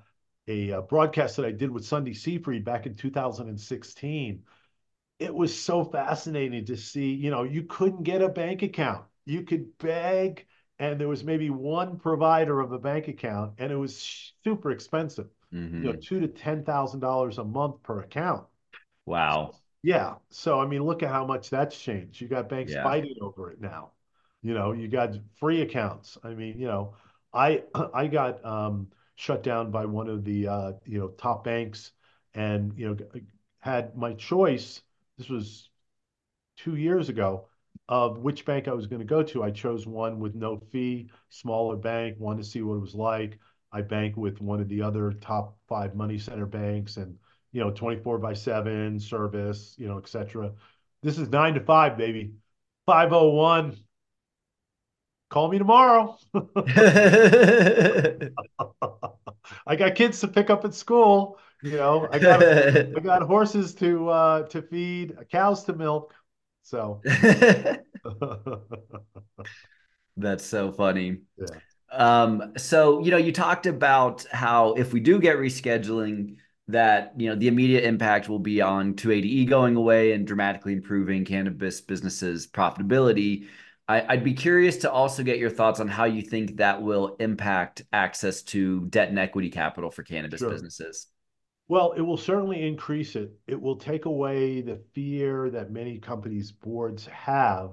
a 0.48 0.72
uh, 0.72 0.80
broadcast 0.82 1.36
that 1.36 1.46
I 1.46 1.52
did 1.52 1.70
with 1.70 1.84
Sundie 1.84 2.14
Seefried 2.14 2.64
back 2.64 2.86
in 2.86 2.94
2016 2.94 4.42
it 5.24 5.34
was 5.34 5.58
so 5.58 5.84
fascinating 5.84 6.66
to 6.66 6.76
see, 6.76 7.12
you 7.14 7.30
know, 7.30 7.44
you 7.44 7.62
couldn't 7.62 8.02
get 8.02 8.20
a 8.20 8.28
bank 8.28 8.62
account. 8.62 9.04
You 9.24 9.42
could 9.42 9.78
beg, 9.78 10.46
and 10.78 11.00
there 11.00 11.08
was 11.08 11.24
maybe 11.24 11.48
one 11.48 11.98
provider 11.98 12.60
of 12.60 12.72
a 12.72 12.78
bank 12.78 13.08
account, 13.08 13.54
and 13.58 13.72
it 13.72 13.76
was 13.76 14.32
super 14.44 14.70
expensive. 14.70 15.28
Mm-hmm. 15.52 15.84
You 15.84 15.92
know, 15.92 15.98
two 15.98 16.20
to 16.20 16.28
ten 16.28 16.62
thousand 16.62 17.00
dollars 17.00 17.38
a 17.38 17.44
month 17.44 17.82
per 17.82 18.00
account. 18.00 18.44
Wow. 19.06 19.52
Yeah. 19.82 20.16
So 20.28 20.60
I 20.60 20.66
mean, 20.66 20.82
look 20.82 21.02
at 21.02 21.08
how 21.08 21.24
much 21.24 21.48
that's 21.48 21.78
changed. 21.78 22.20
You 22.20 22.28
got 22.28 22.48
banks 22.50 22.72
yeah. 22.72 22.82
fighting 22.82 23.16
over 23.22 23.50
it 23.50 23.60
now. 23.60 23.92
You 24.42 24.52
know, 24.52 24.72
you 24.72 24.88
got 24.88 25.14
free 25.40 25.62
accounts. 25.62 26.18
I 26.22 26.34
mean, 26.34 26.58
you 26.58 26.66
know, 26.66 26.96
I 27.32 27.62
I 27.94 28.08
got 28.08 28.44
um, 28.44 28.88
shut 29.14 29.42
down 29.42 29.70
by 29.70 29.86
one 29.86 30.08
of 30.08 30.24
the 30.24 30.48
uh, 30.48 30.72
you 30.84 30.98
know 30.98 31.08
top 31.08 31.44
banks, 31.44 31.92
and 32.34 32.72
you 32.76 32.88
know 32.88 33.20
had 33.60 33.96
my 33.96 34.12
choice 34.12 34.82
this 35.18 35.28
was 35.28 35.68
two 36.56 36.76
years 36.76 37.08
ago, 37.08 37.48
of 37.88 38.18
which 38.18 38.44
bank 38.44 38.68
I 38.68 38.72
was 38.72 38.86
going 38.86 39.00
to 39.00 39.06
go 39.06 39.22
to. 39.22 39.42
I 39.42 39.50
chose 39.50 39.86
one 39.86 40.20
with 40.20 40.34
no 40.34 40.58
fee, 40.72 41.10
smaller 41.28 41.76
bank, 41.76 42.16
wanted 42.18 42.42
to 42.42 42.48
see 42.48 42.62
what 42.62 42.76
it 42.76 42.80
was 42.80 42.94
like. 42.94 43.38
I 43.72 43.82
bank 43.82 44.16
with 44.16 44.40
one 44.40 44.60
of 44.60 44.68
the 44.68 44.82
other 44.82 45.12
top 45.12 45.56
five 45.68 45.94
money 45.94 46.18
center 46.18 46.46
banks 46.46 46.96
and, 46.96 47.16
you 47.52 47.60
know, 47.60 47.70
24 47.70 48.18
by 48.18 48.34
7 48.34 48.98
service, 49.00 49.74
you 49.78 49.88
know, 49.88 49.98
et 49.98 50.08
cetera. 50.08 50.52
This 51.02 51.18
is 51.18 51.28
nine 51.28 51.54
to 51.54 51.60
five, 51.60 51.98
baby. 51.98 52.34
501. 52.86 53.76
Call 55.30 55.48
me 55.50 55.58
tomorrow. 55.58 56.16
I 59.66 59.76
got 59.76 59.94
kids 59.94 60.20
to 60.20 60.28
pick 60.28 60.50
up 60.50 60.64
at 60.64 60.74
school. 60.74 61.38
You 61.64 61.78
know, 61.78 62.08
I 62.12 62.18
got 62.18 62.42
I 62.44 62.82
got 63.02 63.22
horses 63.22 63.74
to 63.76 64.10
uh, 64.10 64.42
to 64.48 64.60
feed, 64.60 65.16
cows 65.32 65.64
to 65.64 65.72
milk. 65.72 66.14
So 66.62 67.00
that's 70.16 70.44
so 70.44 70.72
funny. 70.72 71.22
Yeah. 71.38 71.46
Um, 71.90 72.52
so 72.58 73.02
you 73.02 73.10
know, 73.10 73.16
you 73.16 73.32
talked 73.32 73.64
about 73.64 74.26
how 74.30 74.74
if 74.74 74.92
we 74.92 75.00
do 75.00 75.18
get 75.18 75.38
rescheduling, 75.38 76.36
that 76.68 77.14
you 77.16 77.30
know 77.30 77.34
the 77.34 77.48
immediate 77.48 77.84
impact 77.84 78.28
will 78.28 78.38
be 78.38 78.60
on 78.60 78.92
280e 78.92 79.48
going 79.48 79.76
away 79.76 80.12
and 80.12 80.26
dramatically 80.26 80.74
improving 80.74 81.24
cannabis 81.24 81.80
businesses' 81.80 82.46
profitability. 82.46 83.46
I, 83.88 84.16
would 84.16 84.24
be 84.24 84.34
curious 84.34 84.76
to 84.78 84.90
also 84.90 85.22
get 85.22 85.38
your 85.38 85.50
thoughts 85.50 85.80
on 85.80 85.88
how 85.88 86.04
you 86.04 86.20
think 86.20 86.58
that 86.58 86.82
will 86.82 87.16
impact 87.20 87.84
access 87.92 88.42
to 88.44 88.84
debt 88.86 89.08
and 89.08 89.18
equity 89.18 89.50
capital 89.50 89.90
for 89.90 90.02
cannabis 90.02 90.40
sure. 90.40 90.50
businesses. 90.50 91.08
Well, 91.68 91.92
it 91.92 92.02
will 92.02 92.18
certainly 92.18 92.66
increase 92.66 93.16
it. 93.16 93.32
It 93.46 93.60
will 93.60 93.76
take 93.76 94.04
away 94.04 94.60
the 94.60 94.82
fear 94.92 95.50
that 95.50 95.70
many 95.70 95.98
companies' 95.98 96.52
boards 96.52 97.06
have. 97.06 97.70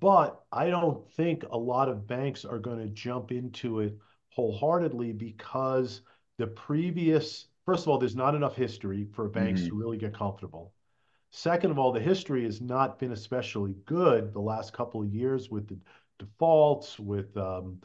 But 0.00 0.42
I 0.52 0.68
don't 0.70 1.10
think 1.12 1.44
a 1.50 1.58
lot 1.58 1.88
of 1.88 2.06
banks 2.06 2.44
are 2.44 2.58
going 2.58 2.78
to 2.78 2.88
jump 2.88 3.32
into 3.32 3.80
it 3.80 3.96
wholeheartedly 4.30 5.12
because 5.12 6.02
the 6.38 6.46
previous, 6.46 7.46
first 7.64 7.84
of 7.84 7.88
all, 7.88 7.98
there's 7.98 8.16
not 8.16 8.34
enough 8.34 8.56
history 8.56 9.06
for 9.12 9.28
banks 9.28 9.60
mm-hmm. 9.60 9.70
to 9.70 9.76
really 9.76 9.98
get 9.98 10.14
comfortable. 10.14 10.72
Second 11.30 11.70
of 11.70 11.78
all, 11.78 11.92
the 11.92 12.00
history 12.00 12.44
has 12.44 12.60
not 12.60 12.98
been 12.98 13.12
especially 13.12 13.74
good 13.86 14.32
the 14.32 14.40
last 14.40 14.72
couple 14.72 15.02
of 15.02 15.12
years 15.12 15.50
with 15.50 15.68
the 15.68 15.78
defaults, 16.18 16.98
with 16.98 17.36
um, 17.36 17.80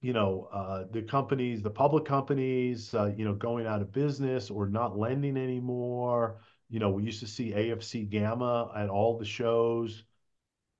you 0.00 0.12
know 0.12 0.48
uh, 0.52 0.84
the 0.90 1.02
companies, 1.02 1.62
the 1.62 1.70
public 1.70 2.04
companies, 2.04 2.94
uh, 2.94 3.12
you 3.16 3.24
know, 3.24 3.34
going 3.34 3.66
out 3.66 3.82
of 3.82 3.92
business 3.92 4.50
or 4.50 4.68
not 4.68 4.98
lending 4.98 5.36
anymore. 5.36 6.40
You 6.68 6.78
know, 6.78 6.90
we 6.90 7.04
used 7.04 7.20
to 7.20 7.26
see 7.26 7.52
AFC 7.52 8.04
Gamma 8.04 8.70
at 8.76 8.88
all 8.88 9.18
the 9.18 9.24
shows. 9.24 10.04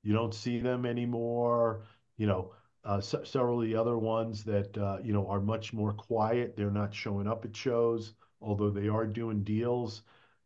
You 0.03 0.13
don't 0.13 0.35
see 0.35 0.59
them 0.59 0.85
anymore. 0.87 1.87
You 2.17 2.27
know, 2.27 2.53
uh, 2.85 3.01
several 3.01 3.61
of 3.61 3.67
the 3.67 3.77
other 3.77 3.99
ones 3.99 4.45
that 4.45 4.77
uh, 4.77 4.99
you 5.03 5.13
know 5.13 5.27
are 5.29 5.41
much 5.41 5.73
more 5.73 5.93
quiet. 5.93 6.57
They're 6.57 6.71
not 6.71 6.95
showing 6.95 7.27
up 7.27 7.45
at 7.45 7.57
shows, 7.57 8.15
although 8.41 8.71
they 8.71 8.89
are 8.89 9.07
doing 9.07 9.43
deals 9.45 10.03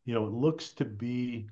you 0.06 0.12
know, 0.14 0.26
it 0.26 0.32
looks 0.32 0.72
to 0.74 0.84
be 0.84 1.48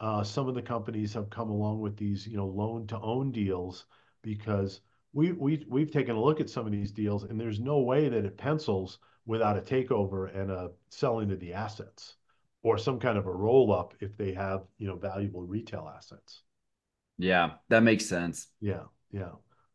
uh, 0.00 0.24
some 0.24 0.48
of 0.48 0.54
the 0.54 0.62
companies 0.62 1.12
have 1.12 1.28
come 1.30 1.50
along 1.50 1.80
with 1.80 1.96
these, 1.96 2.26
you 2.26 2.36
know, 2.36 2.46
loan 2.46 2.86
to 2.86 2.98
own 3.00 3.30
deals 3.30 3.84
because 4.22 4.80
we 5.12 5.32
we 5.32 5.64
we've 5.68 5.90
taken 5.90 6.16
a 6.16 6.22
look 6.22 6.40
at 6.40 6.50
some 6.50 6.66
of 6.66 6.72
these 6.72 6.92
deals 6.92 7.24
and 7.24 7.40
there's 7.40 7.60
no 7.60 7.80
way 7.80 8.08
that 8.08 8.24
it 8.24 8.36
pencils 8.36 8.98
without 9.26 9.56
a 9.56 9.60
takeover 9.60 10.34
and 10.36 10.50
a 10.50 10.70
selling 10.88 11.30
of 11.30 11.40
the 11.40 11.52
assets 11.52 12.16
or 12.62 12.78
some 12.78 12.98
kind 12.98 13.16
of 13.16 13.26
a 13.26 13.32
roll 13.32 13.72
up 13.72 13.94
if 14.00 14.16
they 14.16 14.32
have, 14.32 14.62
you 14.78 14.86
know, 14.86 14.96
valuable 14.96 15.42
retail 15.42 15.90
assets. 15.94 16.42
Yeah, 17.18 17.52
that 17.68 17.82
makes 17.82 18.06
sense. 18.06 18.48
Yeah, 18.60 18.84
yeah. 19.12 19.32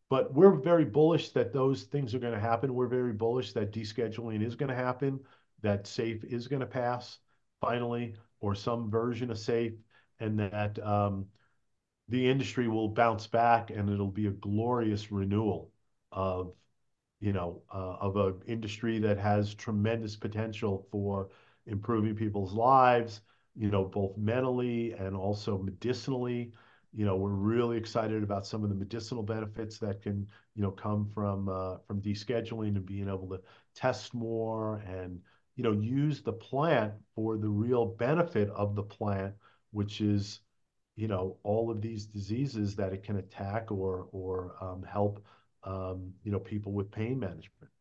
But 0.09 0.33
we're 0.33 0.55
very 0.55 0.85
bullish 0.85 1.29
that 1.29 1.51
those 1.51 1.83
things 1.83 2.13
are 2.13 2.19
going 2.19 2.33
to 2.33 2.39
happen. 2.39 2.73
We're 2.73 2.87
very 2.87 3.13
bullish 3.13 3.53
that 3.53 3.73
descheduling 3.73 4.45
is 4.45 4.55
going 4.55 4.69
to 4.69 4.75
happen, 4.75 5.19
that 5.61 5.87
SAFE 5.87 6.23
is 6.25 6.47
going 6.47 6.59
to 6.59 6.67
pass 6.67 7.17
finally, 7.59 8.15
or 8.39 8.53
some 8.53 8.91
version 8.91 9.31
of 9.31 9.39
SAFE, 9.39 9.73
and 10.19 10.39
that 10.39 10.77
um, 10.85 11.25
the 12.09 12.29
industry 12.29 12.67
will 12.67 12.89
bounce 12.89 13.27
back 13.27 13.69
and 13.71 13.89
it'll 13.89 14.07
be 14.11 14.27
a 14.27 14.31
glorious 14.31 15.11
renewal 15.11 15.71
of, 16.11 16.53
you 17.19 17.33
know, 17.33 17.61
uh, 17.73 17.95
of 17.99 18.15
an 18.17 18.41
industry 18.47 18.99
that 18.99 19.17
has 19.17 19.53
tremendous 19.55 20.15
potential 20.15 20.87
for 20.91 21.29
improving 21.65 22.15
people's 22.15 22.53
lives, 22.53 23.21
you 23.55 23.71
know, 23.71 23.85
both 23.85 24.17
mentally 24.17 24.93
and 24.93 25.15
also 25.15 25.57
medicinally. 25.57 26.51
You 26.93 27.05
know, 27.05 27.15
we're 27.17 27.29
really 27.29 27.77
excited 27.77 28.23
about 28.23 28.45
some 28.45 28.63
of 28.63 28.69
the 28.69 28.75
medicinal 28.75 29.23
benefits 29.23 29.79
that 29.79 30.01
can, 30.01 30.27
you 30.55 30.61
know, 30.61 30.71
come 30.71 31.09
from 31.13 31.49
uh, 31.49 31.77
from 31.87 32.01
descheduling 32.01 32.75
and 32.75 32.85
being 32.85 33.07
able 33.09 33.27
to 33.29 33.41
test 33.73 34.13
more 34.13 34.77
and 34.87 35.19
you 35.55 35.63
know, 35.63 35.71
use 35.71 36.21
the 36.21 36.33
plant 36.33 36.93
for 37.15 37.37
the 37.37 37.47
real 37.47 37.85
benefit 37.85 38.49
of 38.49 38.75
the 38.75 38.83
plant, 38.83 39.33
which 39.71 40.01
is, 40.01 40.41
you 40.95 41.07
know, 41.07 41.37
all 41.43 41.69
of 41.71 41.81
these 41.81 42.05
diseases 42.05 42.75
that 42.75 42.93
it 42.93 43.03
can 43.03 43.17
attack 43.17 43.71
or 43.71 44.07
or 44.11 44.55
um, 44.61 44.83
help, 44.83 45.23
um, 45.63 46.13
you 46.23 46.31
know, 46.31 46.39
people 46.39 46.71
with 46.71 46.91
pain 46.91 47.19
management. 47.19 47.71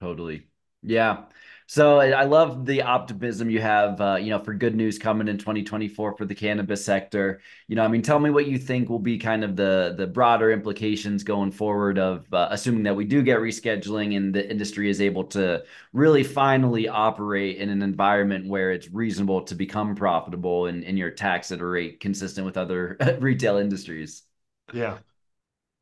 Totally. 0.00 0.50
Yeah. 0.82 1.24
So 1.66 2.00
I 2.00 2.24
love 2.24 2.66
the 2.66 2.82
optimism 2.82 3.48
you 3.48 3.60
have, 3.60 4.00
uh, 4.00 4.16
you 4.16 4.30
know, 4.30 4.40
for 4.40 4.52
good 4.54 4.74
news 4.74 4.98
coming 4.98 5.28
in 5.28 5.38
2024 5.38 6.16
for 6.16 6.24
the 6.24 6.34
cannabis 6.34 6.84
sector. 6.84 7.42
You 7.68 7.76
know, 7.76 7.84
I 7.84 7.88
mean, 7.88 8.02
tell 8.02 8.18
me 8.18 8.30
what 8.30 8.48
you 8.48 8.58
think 8.58 8.88
will 8.88 8.98
be 8.98 9.18
kind 9.18 9.44
of 9.44 9.54
the 9.54 9.94
the 9.96 10.08
broader 10.08 10.50
implications 10.50 11.22
going 11.22 11.52
forward 11.52 11.96
of 11.96 12.26
uh, 12.34 12.48
assuming 12.50 12.82
that 12.84 12.96
we 12.96 13.04
do 13.04 13.22
get 13.22 13.38
rescheduling 13.38 14.16
and 14.16 14.34
the 14.34 14.50
industry 14.50 14.90
is 14.90 15.00
able 15.00 15.24
to 15.28 15.62
really 15.92 16.24
finally 16.24 16.88
operate 16.88 17.58
in 17.58 17.68
an 17.68 17.82
environment 17.82 18.48
where 18.48 18.72
it's 18.72 18.88
reasonable 18.90 19.42
to 19.42 19.54
become 19.54 19.94
profitable 19.94 20.66
and, 20.66 20.82
and 20.84 20.98
your 20.98 21.10
tax 21.12 21.52
at 21.52 21.60
a 21.60 21.66
rate 21.66 22.00
consistent 22.00 22.44
with 22.46 22.56
other 22.56 22.96
retail 23.20 23.58
industries. 23.58 24.24
Yeah. 24.72 24.98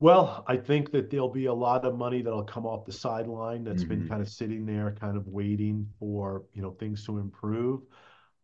Well, 0.01 0.45
I 0.47 0.57
think 0.57 0.93
that 0.93 1.11
there'll 1.11 1.29
be 1.29 1.47
a 1.47 1.53
lot 1.53 1.85
of 1.85 1.97
money 1.97 2.23
that'll 2.23 2.45
come 2.45 2.65
off 2.67 2.87
the 2.87 2.93
sideline 2.93 3.65
that's 3.65 3.83
been 3.83 4.01
mm-hmm. 4.01 4.09
kind 4.09 4.23
of 4.23 4.29
sitting 4.29 4.65
there, 4.65 4.93
kind 4.93 5.17
of 5.17 5.27
waiting 5.27 5.89
for, 5.99 6.45
you 6.55 6.63
know, 6.63 6.71
things 6.71 7.05
to 7.07 7.19
improve. 7.19 7.81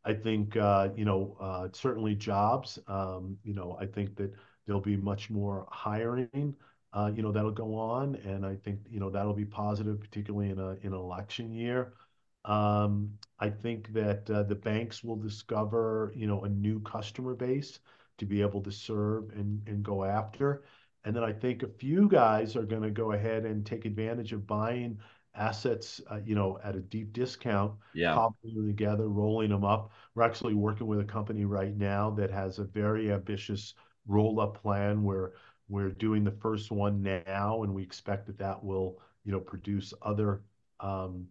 I 0.05 0.15
think, 0.15 0.57
uh, 0.57 0.89
you 0.97 1.05
know, 1.05 1.37
uh, 1.41 1.69
certainly 1.73 2.17
jobs. 2.17 2.79
Um, 2.89 3.39
you 3.45 3.55
know, 3.55 3.77
I 3.81 3.87
think 3.87 4.17
that 4.17 4.35
there'll 4.67 4.81
be 4.81 4.97
much 4.97 5.31
more 5.31 5.69
hiring, 5.71 6.57
uh, 6.93 7.13
you 7.15 7.23
know, 7.23 7.31
that'll 7.31 7.53
go 7.53 7.75
on, 7.77 8.17
and 8.17 8.45
I 8.45 8.57
think, 8.57 8.81
you 8.91 8.99
know, 8.99 9.09
that'll 9.11 9.33
be 9.33 9.45
positive, 9.45 10.01
particularly 10.01 10.51
in 10.51 10.59
a 10.59 10.71
in 10.83 10.89
an 10.89 10.95
election 10.95 11.53
year. 11.53 11.95
Um, 12.45 13.13
I 13.39 13.49
think 13.49 13.93
that 13.95 14.27
the 14.27 14.55
banks 14.55 15.05
will 15.05 15.17
discover, 15.17 16.13
you 16.17 16.27
know, 16.27 16.43
a 16.45 16.49
new 16.49 16.81
customer 16.81 17.35
base 17.35 17.79
to 18.19 18.27
be 18.27 18.43
able 18.43 18.61
to 18.63 18.73
serve 18.73 19.31
and 19.31 19.63
and 19.69 19.83
go 19.85 20.05
after. 20.05 20.65
And 21.05 21.15
then 21.15 21.23
I 21.25 21.33
think 21.33 21.63
a 21.63 21.69
few 21.69 22.09
guys 22.09 22.57
are 22.57 22.63
going 22.63 22.83
to 22.83 22.91
go 22.91 23.13
ahead 23.13 23.45
and 23.45 23.65
take 23.65 23.85
advantage 23.85 24.33
of 24.33 24.47
buying 24.47 24.99
assets, 25.35 26.01
uh, 26.11 26.21
you 26.25 26.35
know, 26.35 26.59
at 26.65 26.77
a 26.77 26.81
deep 26.81 27.13
discount, 27.13 27.73
yeah. 27.93 28.15
cobbling 28.15 28.55
them 28.55 28.67
together, 28.67 29.09
rolling 29.09 29.51
them 29.51 29.65
up. 29.65 29.91
We're 30.15 30.23
actually 30.23 30.55
working 30.55 30.87
with 30.87 31.01
a 31.01 31.05
company 31.05 31.45
right 31.45 31.77
now 31.77 32.11
that 32.11 32.31
has 32.31 32.59
a 32.59 32.65
very 32.65 33.13
ambitious 33.13 33.75
roll-up 34.07 34.63
plan 34.63 35.03
where 35.03 35.33
we're 35.69 35.91
doing 35.91 36.25
the 36.25 36.31
first 36.31 36.71
one 36.71 37.03
now, 37.03 37.63
and 37.63 37.75
we 37.75 37.83
expect 37.83 38.27
that 38.27 38.39
that 38.39 38.63
will, 38.63 39.01
you 39.25 39.33
know, 39.33 39.41
produce 39.41 39.93
other, 40.03 40.43
um, 40.81 41.27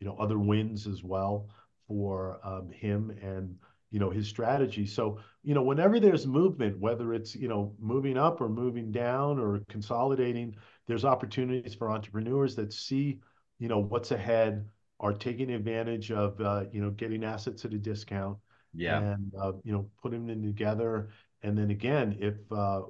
you 0.00 0.06
know, 0.06 0.16
other 0.16 0.38
wins 0.38 0.86
as 0.86 1.04
well 1.04 1.48
for 1.88 2.40
um, 2.44 2.70
him 2.70 3.10
and 3.22 3.56
you 3.92 4.00
know 4.00 4.10
his 4.10 4.26
strategy. 4.26 4.86
So 4.86 5.18
you 5.44 5.54
know 5.54 5.62
whenever 5.62 6.00
there's 6.00 6.26
movement 6.26 6.80
whether 6.80 7.12
it's 7.12 7.36
you 7.36 7.46
know 7.46 7.76
moving 7.78 8.16
up 8.16 8.40
or 8.40 8.48
moving 8.48 8.90
down 8.90 9.38
or 9.38 9.60
consolidating 9.68 10.56
there's 10.88 11.04
opportunities 11.04 11.74
for 11.74 11.90
entrepreneurs 11.90 12.56
that 12.56 12.72
see 12.72 13.20
you 13.58 13.68
know 13.68 13.78
what's 13.78 14.10
ahead 14.10 14.66
are 14.98 15.12
taking 15.12 15.52
advantage 15.52 16.10
of 16.10 16.40
uh, 16.40 16.64
you 16.72 16.80
know 16.80 16.90
getting 16.90 17.22
assets 17.22 17.64
at 17.64 17.74
a 17.74 17.78
discount 17.78 18.38
yeah. 18.74 18.98
and 18.98 19.32
uh, 19.38 19.52
you 19.62 19.72
know 19.72 19.88
putting 20.02 20.26
them 20.26 20.42
together. 20.42 21.10
And 21.42 21.56
then 21.56 21.70
again 21.70 22.16
if 22.18 22.34
uh, 22.50 22.82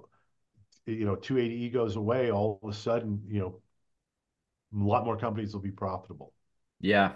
you 0.87 1.05
know 1.05 1.17
280e 1.17 1.73
goes 1.73 1.97
away 1.97 2.31
all 2.31 2.61
of 2.63 2.71
a 2.71 2.75
sudden 2.75 3.21
you 3.27 3.41
know 3.41 3.61
a 4.75 4.87
lot 4.87 5.05
more 5.05 5.17
companies 5.17 5.53
will 5.53 5.61
be 5.61 5.71
profitable 5.71 6.33
yeah. 6.83 7.13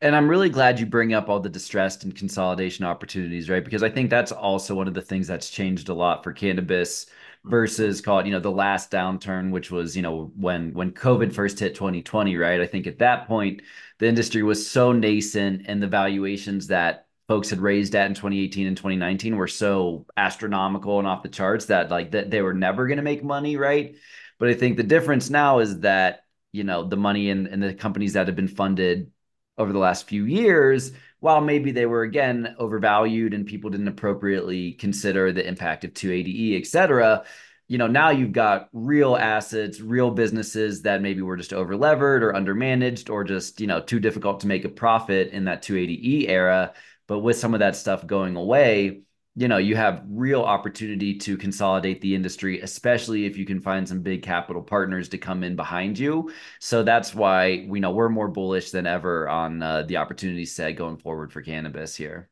And 0.00 0.16
I'm 0.16 0.28
really 0.28 0.48
glad 0.48 0.80
you 0.80 0.86
bring 0.86 1.14
up 1.14 1.28
all 1.28 1.38
the 1.38 1.48
distressed 1.48 2.02
and 2.02 2.14
consolidation 2.14 2.84
opportunities, 2.84 3.48
right? 3.48 3.64
Because 3.64 3.84
I 3.84 3.88
think 3.88 4.10
that's 4.10 4.32
also 4.32 4.74
one 4.74 4.88
of 4.88 4.94
the 4.94 5.00
things 5.02 5.28
that's 5.28 5.48
changed 5.48 5.88
a 5.88 5.94
lot 5.94 6.24
for 6.24 6.32
cannabis 6.32 7.06
versus 7.44 8.00
mm-hmm. 8.00 8.04
call 8.04 8.18
it, 8.18 8.26
you 8.26 8.32
know, 8.32 8.40
the 8.40 8.50
last 8.50 8.90
downturn, 8.90 9.50
which 9.52 9.70
was, 9.70 9.96
you 9.96 10.02
know, 10.02 10.32
when 10.36 10.72
when 10.74 10.90
COVID 10.90 11.32
first 11.32 11.60
hit 11.60 11.76
2020, 11.76 12.36
right? 12.36 12.60
I 12.60 12.66
think 12.66 12.88
at 12.88 12.98
that 12.98 13.28
point 13.28 13.62
the 13.98 14.08
industry 14.08 14.42
was 14.42 14.68
so 14.68 14.92
nascent 14.92 15.62
and 15.66 15.80
the 15.80 15.86
valuations 15.86 16.66
that 16.66 17.06
folks 17.28 17.50
had 17.50 17.60
raised 17.60 17.94
at 17.94 18.06
in 18.06 18.14
2018 18.14 18.66
and 18.66 18.76
2019 18.76 19.36
were 19.36 19.46
so 19.46 20.06
astronomical 20.16 20.98
and 20.98 21.06
off 21.06 21.22
the 21.22 21.28
charts 21.28 21.66
that 21.66 21.90
like 21.90 22.10
that 22.10 22.30
they 22.30 22.42
were 22.42 22.54
never 22.54 22.88
going 22.88 22.96
to 22.96 23.02
make 23.02 23.22
money, 23.22 23.56
right? 23.56 23.94
But 24.38 24.48
I 24.48 24.54
think 24.54 24.76
the 24.76 24.82
difference 24.82 25.30
now 25.30 25.60
is 25.60 25.80
that 25.80 26.21
you 26.52 26.64
know 26.64 26.86
the 26.86 26.96
money 26.96 27.30
and 27.30 27.46
in 27.46 27.60
the 27.60 27.74
companies 27.74 28.12
that 28.12 28.26
have 28.26 28.36
been 28.36 28.48
funded 28.48 29.10
over 29.58 29.72
the 29.72 29.78
last 29.78 30.08
few 30.08 30.24
years 30.24 30.92
while 31.20 31.40
maybe 31.40 31.72
they 31.72 31.86
were 31.86 32.02
again 32.02 32.54
overvalued 32.58 33.34
and 33.34 33.46
people 33.46 33.70
didn't 33.70 33.88
appropriately 33.88 34.72
consider 34.72 35.32
the 35.32 35.46
impact 35.46 35.84
of 35.84 35.92
280e 35.92 36.58
et 36.58 36.66
cetera 36.66 37.24
you 37.68 37.78
know 37.78 37.86
now 37.86 38.10
you've 38.10 38.32
got 38.32 38.68
real 38.72 39.16
assets 39.16 39.80
real 39.80 40.10
businesses 40.10 40.82
that 40.82 41.00
maybe 41.00 41.22
were 41.22 41.36
just 41.38 41.52
overlevered 41.52 42.20
or 42.20 42.32
undermanaged 42.34 43.08
or 43.08 43.24
just 43.24 43.60
you 43.60 43.66
know 43.66 43.80
too 43.80 43.98
difficult 43.98 44.40
to 44.40 44.46
make 44.46 44.64
a 44.64 44.68
profit 44.68 45.28
in 45.32 45.44
that 45.44 45.62
280e 45.62 46.28
era. 46.28 46.74
But 47.06 47.20
with 47.20 47.36
some 47.36 47.54
of 47.54 47.60
that 47.60 47.76
stuff 47.76 48.06
going 48.06 48.36
away 48.36 49.02
you 49.34 49.48
know 49.48 49.56
you 49.58 49.76
have 49.76 50.02
real 50.08 50.42
opportunity 50.42 51.16
to 51.16 51.36
consolidate 51.36 52.00
the 52.00 52.14
industry 52.14 52.60
especially 52.60 53.24
if 53.24 53.36
you 53.36 53.46
can 53.46 53.60
find 53.60 53.88
some 53.88 54.02
big 54.02 54.22
capital 54.22 54.62
partners 54.62 55.08
to 55.08 55.18
come 55.18 55.42
in 55.42 55.56
behind 55.56 55.98
you 55.98 56.30
so 56.60 56.82
that's 56.82 57.14
why 57.14 57.64
we 57.68 57.80
know 57.80 57.90
we're 57.92 58.08
more 58.10 58.28
bullish 58.28 58.70
than 58.70 58.86
ever 58.86 59.28
on 59.28 59.62
uh, 59.62 59.82
the 59.82 59.96
opportunity 59.96 60.44
set 60.44 60.72
going 60.72 60.96
forward 60.98 61.32
for 61.32 61.40
cannabis 61.42 61.96
here 61.96 62.28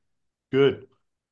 good 0.53 0.87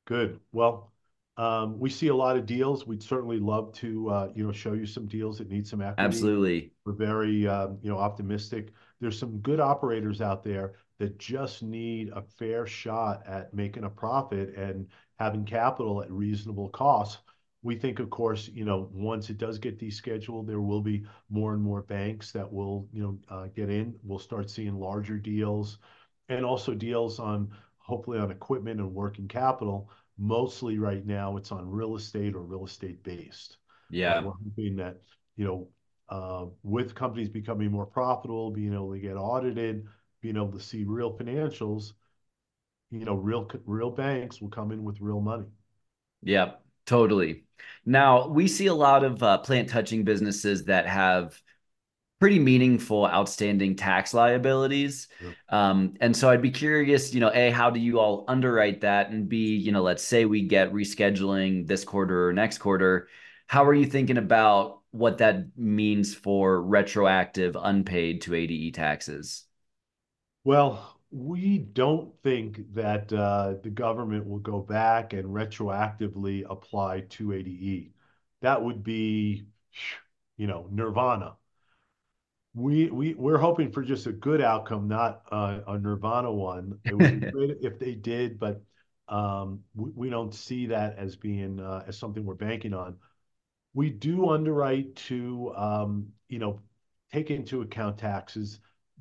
good 0.05 0.39
well 0.51 0.91
Um, 1.37 1.79
we 1.79 1.89
see 1.89 2.09
a 2.09 2.15
lot 2.15 2.35
of 2.37 2.45
deals. 2.45 2.85
We'd 2.85 3.01
certainly 3.03 3.39
love 3.39 3.71
to, 3.79 4.09
uh, 4.09 4.27
you 4.35 4.43
know, 4.45 4.51
show 4.51 4.73
you 4.73 4.85
some 4.85 5.07
deals 5.07 5.37
that 5.37 5.49
need 5.49 5.65
some 5.65 5.81
equity. 5.81 5.97
Absolutely. 6.05 6.73
We're 6.85 6.99
very, 6.99 7.47
um, 7.47 7.79
you 7.81 7.89
know, 7.89 7.97
optimistic. 7.97 8.73
There's 8.99 9.17
some 9.17 9.39
good 9.39 9.61
operators 9.61 10.19
out 10.21 10.43
there 10.43 10.75
that 10.99 11.17
just 11.17 11.63
need 11.63 12.09
a 12.13 12.21
fair 12.21 12.67
shot 12.67 13.23
at 13.25 13.53
making 13.53 13.85
a 13.85 13.89
profit 13.89 14.55
and 14.57 14.87
having 15.19 15.45
capital 15.45 16.01
at 16.01 16.11
reasonable 16.11 16.69
costs. 16.69 17.21
We 17.61 17.75
think, 17.75 17.99
of 17.99 18.09
course, 18.09 18.49
you 18.53 18.63
know, 18.63 18.89
once 18.93 19.29
it 19.29 19.37
does 19.37 19.59
get 19.59 19.77
descheduled, 19.77 20.47
there 20.47 20.61
will 20.61 20.81
be 20.81 21.05
more 21.29 21.53
and 21.53 21.61
more 21.61 21.81
banks 21.81 22.31
that 22.31 22.51
will, 22.51 22.87
you 22.93 23.03
know, 23.03 23.19
uh, 23.29 23.47
get 23.47 23.69
in. 23.69 23.95
We'll 24.01 24.19
start 24.19 24.49
seeing 24.49 24.79
larger 24.79 25.17
deals 25.17 25.77
and 26.29 26.45
also 26.45 26.73
deals 26.73 27.19
on, 27.19 27.51
hopefully 27.77 28.17
on 28.17 28.31
equipment 28.31 28.79
and 28.79 28.93
working 28.93 29.27
capital 29.27 29.89
mostly 30.19 30.77
right 30.77 31.05
now 31.05 31.37
it's 31.37 31.51
on 31.51 31.67
real 31.69 31.95
estate 31.95 32.35
or 32.35 32.41
real 32.41 32.65
estate 32.65 33.01
based. 33.03 33.57
Yeah. 33.89 34.21
We're 34.21 34.33
hoping 34.43 34.75
that, 34.75 34.97
you 35.37 35.45
know, 35.45 35.67
uh, 36.09 36.45
with 36.63 36.93
companies 36.93 37.29
becoming 37.29 37.71
more 37.71 37.85
profitable, 37.85 38.51
being 38.51 38.73
able 38.73 38.91
to 38.91 38.99
get 38.99 39.15
audited, 39.15 39.85
being 40.21 40.35
able 40.35 40.51
to 40.51 40.59
see 40.59 40.83
real 40.83 41.17
financials, 41.17 41.93
you 42.91 43.05
know, 43.05 43.15
real 43.15 43.49
real 43.65 43.91
banks 43.91 44.41
will 44.41 44.49
come 44.49 44.71
in 44.71 44.83
with 44.83 44.99
real 45.01 45.21
money. 45.21 45.45
Yeah, 46.21 46.53
totally. 46.85 47.43
Now 47.85 48.27
we 48.27 48.47
see 48.47 48.67
a 48.67 48.73
lot 48.73 49.03
of 49.03 49.21
uh, 49.21 49.37
plant 49.39 49.69
touching 49.69 50.03
businesses 50.03 50.65
that 50.65 50.87
have 50.87 51.39
pretty 52.19 52.39
meaningful 52.39 53.05
outstanding 53.05 53.75
tax 53.75 54.13
liabilities. 54.13 55.07
Um, 55.47 55.95
and 56.01 56.15
so 56.15 56.29
I'd 56.29 56.41
be 56.41 56.51
curious, 56.51 57.13
you 57.13 57.21
know, 57.21 57.31
A, 57.33 57.49
how 57.49 57.69
do 57.69 57.79
you 57.79 57.99
all 57.99 58.25
underwrite 58.27 58.81
that? 58.81 59.09
And 59.09 59.29
B, 59.29 59.55
you 59.55 59.71
know, 59.71 59.81
let's 59.81 60.03
say 60.03 60.25
we 60.25 60.41
get 60.43 60.73
rescheduling 60.73 61.65
this 61.65 61.85
quarter 61.85 62.27
or 62.27 62.33
next 62.33 62.57
quarter. 62.57 63.07
How 63.47 63.63
are 63.65 63.73
you 63.73 63.85
thinking 63.85 64.17
about 64.17 64.81
what 64.91 65.19
that 65.19 65.57
means 65.57 66.13
for 66.13 66.61
retroactive 66.61 67.55
unpaid 67.59 68.21
280E 68.21 68.73
taxes? 68.73 69.45
Well, 70.43 70.98
we 71.11 71.57
don't 71.57 72.13
think 72.21 72.73
that 72.73 73.11
uh, 73.11 73.55
the 73.63 73.69
government 73.69 74.27
will 74.27 74.39
go 74.39 74.59
back 74.59 75.13
and 75.13 75.25
retroactively 75.25 76.45
apply 76.49 77.01
280E. 77.01 77.91
That 78.41 78.61
would 78.63 78.83
be, 78.83 79.45
you 80.37 80.47
know, 80.47 80.67
nirvana 80.71 81.35
we 82.53 82.89
we 82.89 83.13
we're 83.13 83.37
hoping 83.37 83.71
for 83.71 83.83
just 83.83 84.07
a 84.07 84.11
good 84.11 84.41
outcome, 84.41 84.87
not 84.87 85.21
uh, 85.31 85.59
a 85.67 85.77
Nirvana 85.77 86.31
one. 86.31 86.79
It 86.85 86.95
would 86.95 87.21
be 87.21 87.27
great 87.31 87.57
if 87.61 87.79
they 87.79 87.95
did, 87.95 88.39
but 88.39 88.61
um, 89.07 89.61
we, 89.75 89.91
we 89.95 90.09
don't 90.09 90.33
see 90.33 90.67
that 90.67 90.97
as 90.97 91.15
being 91.15 91.59
uh, 91.59 91.83
as 91.87 91.97
something 91.97 92.25
we're 92.25 92.35
banking 92.35 92.73
on. 92.73 92.97
We 93.73 93.89
do 93.89 94.29
underwrite 94.29 94.95
to 95.07 95.53
um, 95.55 96.07
you 96.27 96.39
know 96.39 96.59
take 97.13 97.29
into 97.31 97.61
account 97.61 97.97
taxes, 97.97 98.59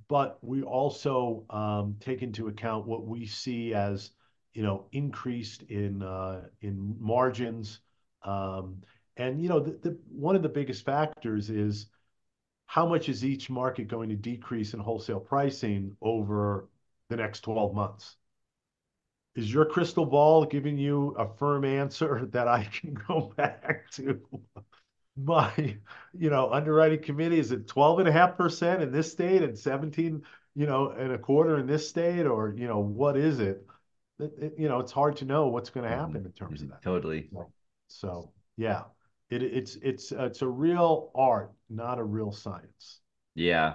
but 0.09 0.39
we 0.43 0.63
also 0.63 1.45
um, 1.51 1.97
take 2.01 2.23
into 2.23 2.49
account 2.49 2.87
what 2.87 3.07
we 3.07 3.27
see 3.27 3.75
as 3.75 4.11
you 4.55 4.63
know 4.63 4.87
increased 4.93 5.63
in 5.65 6.03
uh, 6.03 6.43
in 6.63 6.97
margins. 6.99 7.81
Um, 8.23 8.83
and 9.17 9.43
you 9.43 9.49
know 9.49 9.61
one 10.11 10.37
of 10.37 10.43
the 10.43 10.49
biggest 10.49 10.85
factors 10.85 11.51
is 11.51 11.87
how 12.67 12.87
much 12.87 13.09
is 13.09 13.25
each 13.25 13.49
market 13.49 13.89
going 13.89 14.09
to 14.11 14.17
decrease 14.17 14.75
in 14.75 14.81
wholesale 14.81 15.21
pricing 15.21 15.97
over 16.03 16.69
the 17.09 17.17
next 17.17 17.41
12 17.41 17.75
months? 17.75 18.17
Is 19.37 19.53
your 19.53 19.65
crystal 19.65 20.05
ball 20.05 20.45
giving 20.45 20.77
you 20.77 21.15
a 21.19 21.27
firm 21.37 21.65
answer 21.65 22.27
that 22.33 22.49
I 22.49 22.65
can 22.65 22.95
go 22.95 23.33
back 23.37 23.91
to 23.93 24.21
my, 25.25 25.77
you 26.19 26.31
know, 26.31 26.53
underwriting 26.53 27.03
committee? 27.03 27.39
Is 27.39 27.53
it 27.53 27.67
12.5% 27.67 28.81
in 28.81 28.93
this 28.93 29.11
state 29.11 29.43
and 29.43 29.59
17, 29.59 30.23
you 30.55 30.67
know, 30.67 30.91
and 30.91 31.13
a 31.13 31.19
quarter 31.19 31.59
in 31.59 31.67
this 31.67 31.89
state? 31.89 32.27
Or, 32.27 32.55
you 32.57 32.67
know, 32.67 32.79
what 32.79 33.17
is 33.17 33.41
it? 33.41 33.67
You 34.19 34.69
know, 34.69 34.81
it's 34.81 34.93
hard 34.93 35.17
to 35.19 35.25
know 35.25 35.49
what's 35.49 35.71
going 35.71 35.85
to 35.85 35.91
mm-hmm. 35.91 36.01
happen 36.01 36.27
in 36.27 36.33
terms 36.33 36.63
of 36.63 36.71
that. 36.71 36.83
Totally. 36.83 37.31
So, 37.89 38.33
yeah. 38.57 38.83
It, 39.31 39.43
it's 39.43 39.77
it's 39.83 40.11
uh, 40.11 40.25
it's 40.25 40.41
a 40.43 40.49
real 40.49 41.11
art, 41.15 41.53
not 41.69 41.99
a 41.99 42.03
real 42.03 42.33
science. 42.33 43.01
Yeah. 43.35 43.75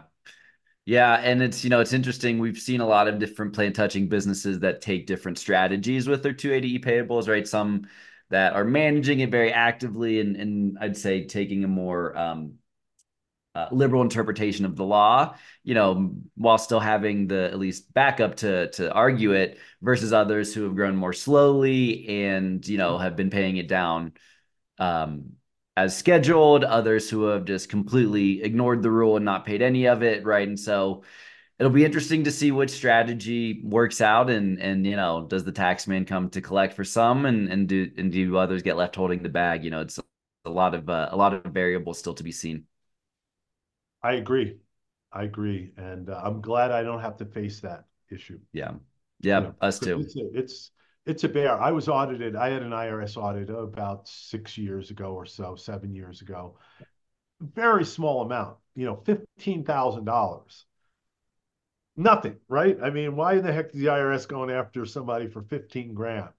Yeah, 0.85 1.13
and 1.13 1.41
it's 1.41 1.63
you 1.63 1.69
know 1.69 1.79
it's 1.79 1.93
interesting. 1.93 2.39
We've 2.39 2.57
seen 2.57 2.81
a 2.81 2.87
lot 2.87 3.07
of 3.07 3.17
different 3.17 3.53
plant 3.53 3.75
touching 3.75 4.09
businesses 4.09 4.59
that 4.59 4.81
take 4.81 5.07
different 5.07 5.37
strategies 5.37 6.09
with 6.09 6.23
their 6.23 6.33
280e 6.33 6.83
payables, 6.83 7.29
right? 7.29 7.47
Some 7.47 7.87
that 8.33 8.53
are 8.53 8.65
managing 8.65 9.19
it 9.19 9.29
very 9.29 9.53
actively, 9.53 10.19
and 10.19 10.35
and 10.35 10.77
I'd 10.79 10.97
say 10.97 11.25
taking 11.25 11.63
a 11.63 11.67
more 11.67 12.17
um, 12.17 12.53
uh, 13.55 13.67
liberal 13.71 14.01
interpretation 14.01 14.65
of 14.65 14.75
the 14.75 14.83
law, 14.83 15.35
you 15.63 15.75
know, 15.75 16.15
while 16.35 16.57
still 16.57 16.79
having 16.79 17.27
the 17.27 17.45
at 17.45 17.59
least 17.59 17.93
backup 17.93 18.35
to 18.37 18.71
to 18.71 18.91
argue 18.91 19.33
it, 19.33 19.59
versus 19.81 20.11
others 20.13 20.53
who 20.53 20.63
have 20.63 20.75
grown 20.75 20.95
more 20.95 21.13
slowly 21.13 22.07
and 22.25 22.67
you 22.67 22.77
know 22.77 22.97
have 22.97 23.15
been 23.15 23.29
paying 23.29 23.57
it 23.57 23.67
down 23.67 24.13
um, 24.79 25.33
as 25.77 25.95
scheduled, 25.95 26.63
others 26.63 27.09
who 27.09 27.25
have 27.25 27.45
just 27.45 27.69
completely 27.69 28.43
ignored 28.43 28.81
the 28.81 28.91
rule 28.91 29.15
and 29.15 29.25
not 29.25 29.45
paid 29.45 29.61
any 29.61 29.87
of 29.87 30.03
it, 30.03 30.25
right? 30.25 30.47
And 30.47 30.59
so 30.59 31.03
it'll 31.59 31.71
be 31.71 31.85
interesting 31.85 32.23
to 32.23 32.31
see 32.31 32.51
which 32.51 32.71
strategy 32.71 33.61
works 33.63 34.01
out 34.01 34.29
and 34.29 34.59
and 34.59 34.85
you 34.85 34.95
know, 34.95 35.25
does 35.27 35.43
the 35.43 35.51
tax 35.51 35.87
man 35.87 36.05
come 36.05 36.29
to 36.31 36.41
collect 36.41 36.73
for 36.73 36.83
some 36.83 37.25
and 37.25 37.49
and 37.49 37.67
do 37.67 37.89
and 37.97 38.11
do 38.11 38.37
others 38.37 38.61
get 38.63 38.77
left 38.77 38.95
holding 38.95 39.23
the 39.23 39.29
bag? 39.29 39.63
You 39.63 39.71
know, 39.71 39.81
it's 39.81 39.99
a 40.45 40.49
lot 40.49 40.75
of 40.75 40.89
uh, 40.89 41.09
a 41.11 41.15
lot 41.15 41.33
of 41.33 41.43
variables 41.45 41.99
still 41.99 42.13
to 42.15 42.23
be 42.23 42.31
seen. 42.31 42.65
I 44.01 44.13
agree. 44.13 44.57
I 45.11 45.23
agree, 45.23 45.71
and 45.77 46.09
uh, 46.09 46.19
I'm 46.23 46.41
glad 46.41 46.71
I 46.71 46.81
don't 46.81 47.01
have 47.01 47.17
to 47.17 47.25
face 47.25 47.59
that 47.61 47.85
issue. 48.09 48.39
Yeah, 48.51 48.71
yeah, 49.21 49.37
you 49.37 49.43
know, 49.45 49.55
us 49.61 49.79
too. 49.79 49.99
It's, 49.99 50.15
a, 50.15 50.29
it's 50.33 50.71
it's 51.05 51.23
a 51.23 51.29
bear. 51.29 51.61
I 51.61 51.71
was 51.71 51.87
audited. 51.87 52.35
I 52.35 52.49
had 52.49 52.63
an 52.63 52.71
IRS 52.71 53.15
audit 53.15 53.49
about 53.49 54.07
six 54.07 54.57
years 54.57 54.89
ago 54.89 55.13
or 55.13 55.25
so, 55.25 55.55
seven 55.55 55.93
years 55.93 56.21
ago. 56.21 56.57
Very 57.41 57.83
small 57.83 58.21
amount, 58.21 58.57
you 58.75 58.85
know, 58.85 58.95
$15,000. 58.95 60.63
Nothing, 61.95 62.39
right? 62.47 62.77
I 62.81 62.91
mean, 62.91 63.15
why 63.15 63.33
in 63.33 63.43
the 63.43 63.51
heck 63.51 63.67
is 63.73 63.79
the 63.79 63.87
IRS 63.87 64.27
going 64.27 64.51
after 64.51 64.85
somebody 64.85 65.27
for 65.27 65.41
15 65.41 65.93
grand? 65.95 66.29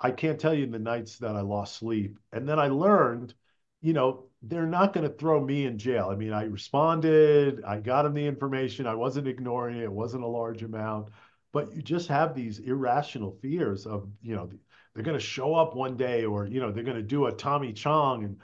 I 0.00 0.10
can't 0.10 0.38
tell 0.40 0.54
you 0.54 0.66
the 0.66 0.78
nights 0.78 1.18
that 1.18 1.36
I 1.36 1.40
lost 1.40 1.76
sleep. 1.76 2.18
And 2.32 2.48
then 2.48 2.58
I 2.58 2.68
learned, 2.68 3.34
you 3.80 3.92
know, 3.92 4.24
they're 4.42 4.66
not 4.66 4.92
going 4.92 5.08
to 5.08 5.14
throw 5.14 5.40
me 5.44 5.64
in 5.66 5.78
jail. 5.78 6.08
I 6.10 6.16
mean, 6.16 6.32
I 6.32 6.44
responded, 6.44 7.62
I 7.64 7.80
got 7.80 8.02
them 8.02 8.14
the 8.14 8.26
information, 8.26 8.86
I 8.86 8.94
wasn't 8.94 9.28
ignoring 9.28 9.78
it, 9.78 9.84
it 9.84 9.92
wasn't 9.92 10.24
a 10.24 10.28
large 10.28 10.62
amount 10.62 11.08
but 11.52 11.72
you 11.72 11.80
just 11.82 12.08
have 12.08 12.34
these 12.34 12.58
irrational 12.58 13.38
fears 13.40 13.86
of 13.86 14.08
you 14.22 14.34
know 14.34 14.50
they're 14.92 15.04
going 15.04 15.16
to 15.16 15.24
show 15.24 15.54
up 15.54 15.74
one 15.74 15.96
day 15.96 16.24
or 16.24 16.46
you 16.46 16.60
know 16.60 16.72
they're 16.72 16.82
going 16.82 16.96
to 16.96 17.02
do 17.02 17.26
a 17.26 17.32
tommy 17.32 17.72
chong 17.72 18.24
and 18.24 18.38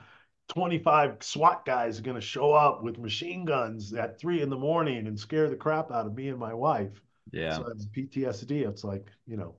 25 0.50 1.16
swat 1.20 1.64
guys 1.64 1.98
are 1.98 2.02
going 2.02 2.16
to 2.16 2.20
show 2.20 2.52
up 2.52 2.82
with 2.82 2.98
machine 2.98 3.44
guns 3.44 3.94
at 3.94 4.18
three 4.18 4.42
in 4.42 4.50
the 4.50 4.56
morning 4.56 5.06
and 5.06 5.18
scare 5.18 5.48
the 5.48 5.56
crap 5.56 5.90
out 5.92 6.06
of 6.06 6.14
me 6.14 6.28
and 6.28 6.38
my 6.38 6.52
wife. 6.52 7.00
Yeah. 7.32 7.56
So 7.56 7.64
that's 7.68 7.86
ptsd 7.86 8.68
it's 8.68 8.82
like 8.82 9.06
you 9.26 9.36
know 9.36 9.54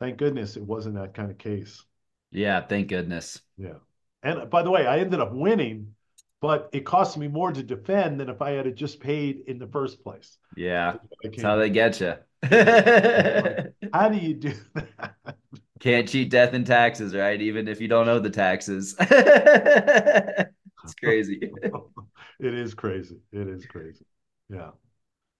thank 0.00 0.18
goodness 0.18 0.56
it 0.56 0.62
wasn't 0.62 0.96
that 0.96 1.14
kind 1.14 1.30
of 1.30 1.38
case. 1.38 1.84
Yeah 2.32 2.60
thank 2.60 2.88
goodness. 2.88 3.40
Yeah. 3.56 3.78
And 4.24 4.50
by 4.50 4.62
the 4.62 4.70
way 4.70 4.86
i 4.86 4.98
ended 4.98 5.20
up 5.20 5.32
winning 5.32 5.94
but 6.40 6.68
it 6.72 6.84
cost 6.84 7.16
me 7.16 7.28
more 7.28 7.52
to 7.52 7.62
defend 7.62 8.20
than 8.20 8.28
if 8.28 8.40
I 8.40 8.50
had 8.50 8.76
just 8.76 9.00
paid 9.00 9.42
in 9.46 9.58
the 9.58 9.66
first 9.66 10.02
place. 10.02 10.38
Yeah, 10.56 10.94
that's 11.22 11.42
how 11.42 11.56
they 11.56 11.70
get 11.70 12.00
you. 12.00 12.14
how 13.92 14.08
do 14.08 14.18
you 14.18 14.34
do 14.34 14.54
that? 14.74 15.14
Can't 15.80 16.08
cheat 16.08 16.30
death 16.30 16.54
and 16.54 16.66
taxes, 16.66 17.14
right? 17.14 17.40
Even 17.40 17.68
if 17.68 17.80
you 17.80 17.88
don't 17.88 18.08
owe 18.08 18.18
the 18.18 18.30
taxes. 18.30 18.96
it's 19.00 20.94
crazy. 21.00 21.52
it 22.40 22.54
is 22.54 22.74
crazy. 22.74 23.18
It 23.32 23.48
is 23.48 23.66
crazy. 23.66 24.04
Yeah. 24.50 24.70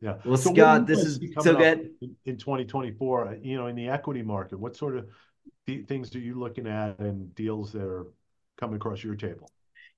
Yeah. 0.00 0.18
Well, 0.24 0.36
so 0.36 0.54
Scott, 0.54 0.86
this 0.86 1.04
is 1.04 1.20
so 1.40 1.56
good. 1.56 1.90
In, 2.00 2.14
in 2.24 2.36
2024, 2.36 3.28
uh, 3.28 3.34
you 3.42 3.56
know, 3.56 3.66
in 3.66 3.74
the 3.74 3.88
equity 3.88 4.22
market, 4.22 4.58
what 4.60 4.76
sort 4.76 4.96
of 4.96 5.08
things 5.66 6.14
are 6.14 6.20
you 6.20 6.38
looking 6.38 6.66
at 6.66 6.98
and 7.00 7.34
deals 7.34 7.72
that 7.72 7.82
are 7.82 8.06
coming 8.56 8.76
across 8.76 9.02
your 9.02 9.16
table? 9.16 9.50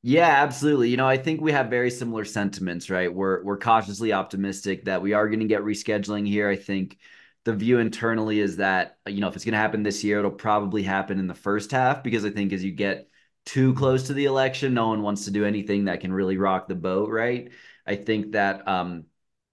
Yeah, 0.02 0.42
absolutely. 0.42 0.88
You 0.88 0.96
know, 0.96 1.06
I 1.06 1.18
think 1.18 1.42
we 1.42 1.52
have 1.52 1.68
very 1.68 1.90
similar 1.90 2.24
sentiments, 2.24 2.88
right? 2.88 3.12
We're 3.12 3.42
we're 3.44 3.58
cautiously 3.58 4.14
optimistic 4.14 4.86
that 4.86 5.02
we 5.02 5.12
are 5.12 5.28
going 5.28 5.40
to 5.40 5.46
get 5.46 5.60
rescheduling 5.60 6.26
here. 6.26 6.48
I 6.48 6.56
think 6.56 6.96
the 7.44 7.54
view 7.54 7.78
internally 7.78 8.40
is 8.40 8.56
that 8.56 8.98
you 9.06 9.20
know 9.20 9.28
if 9.28 9.34
it's 9.34 9.44
going 9.44 9.52
to 9.52 9.58
happen 9.58 9.82
this 9.82 10.04
year, 10.04 10.18
it'll 10.18 10.30
probably 10.30 10.82
happen 10.82 11.18
in 11.18 11.26
the 11.26 11.34
first 11.34 11.70
half 11.70 12.02
because 12.02 12.24
I 12.24 12.30
think 12.30 12.52
as 12.52 12.64
you 12.64 12.72
get 12.72 13.08
too 13.46 13.74
close 13.74 14.04
to 14.08 14.14
the 14.14 14.26
election, 14.26 14.74
no 14.74 14.88
one 14.88 15.02
wants 15.02 15.24
to 15.24 15.30
do 15.30 15.44
anything 15.44 15.86
that 15.86 16.00
can 16.00 16.12
really 16.12 16.36
rock 16.36 16.68
the 16.68 16.74
boat, 16.74 17.10
right? 17.10 17.50
I 17.86 17.96
think 17.96 18.32
that 18.32 18.66
um, 18.68 19.04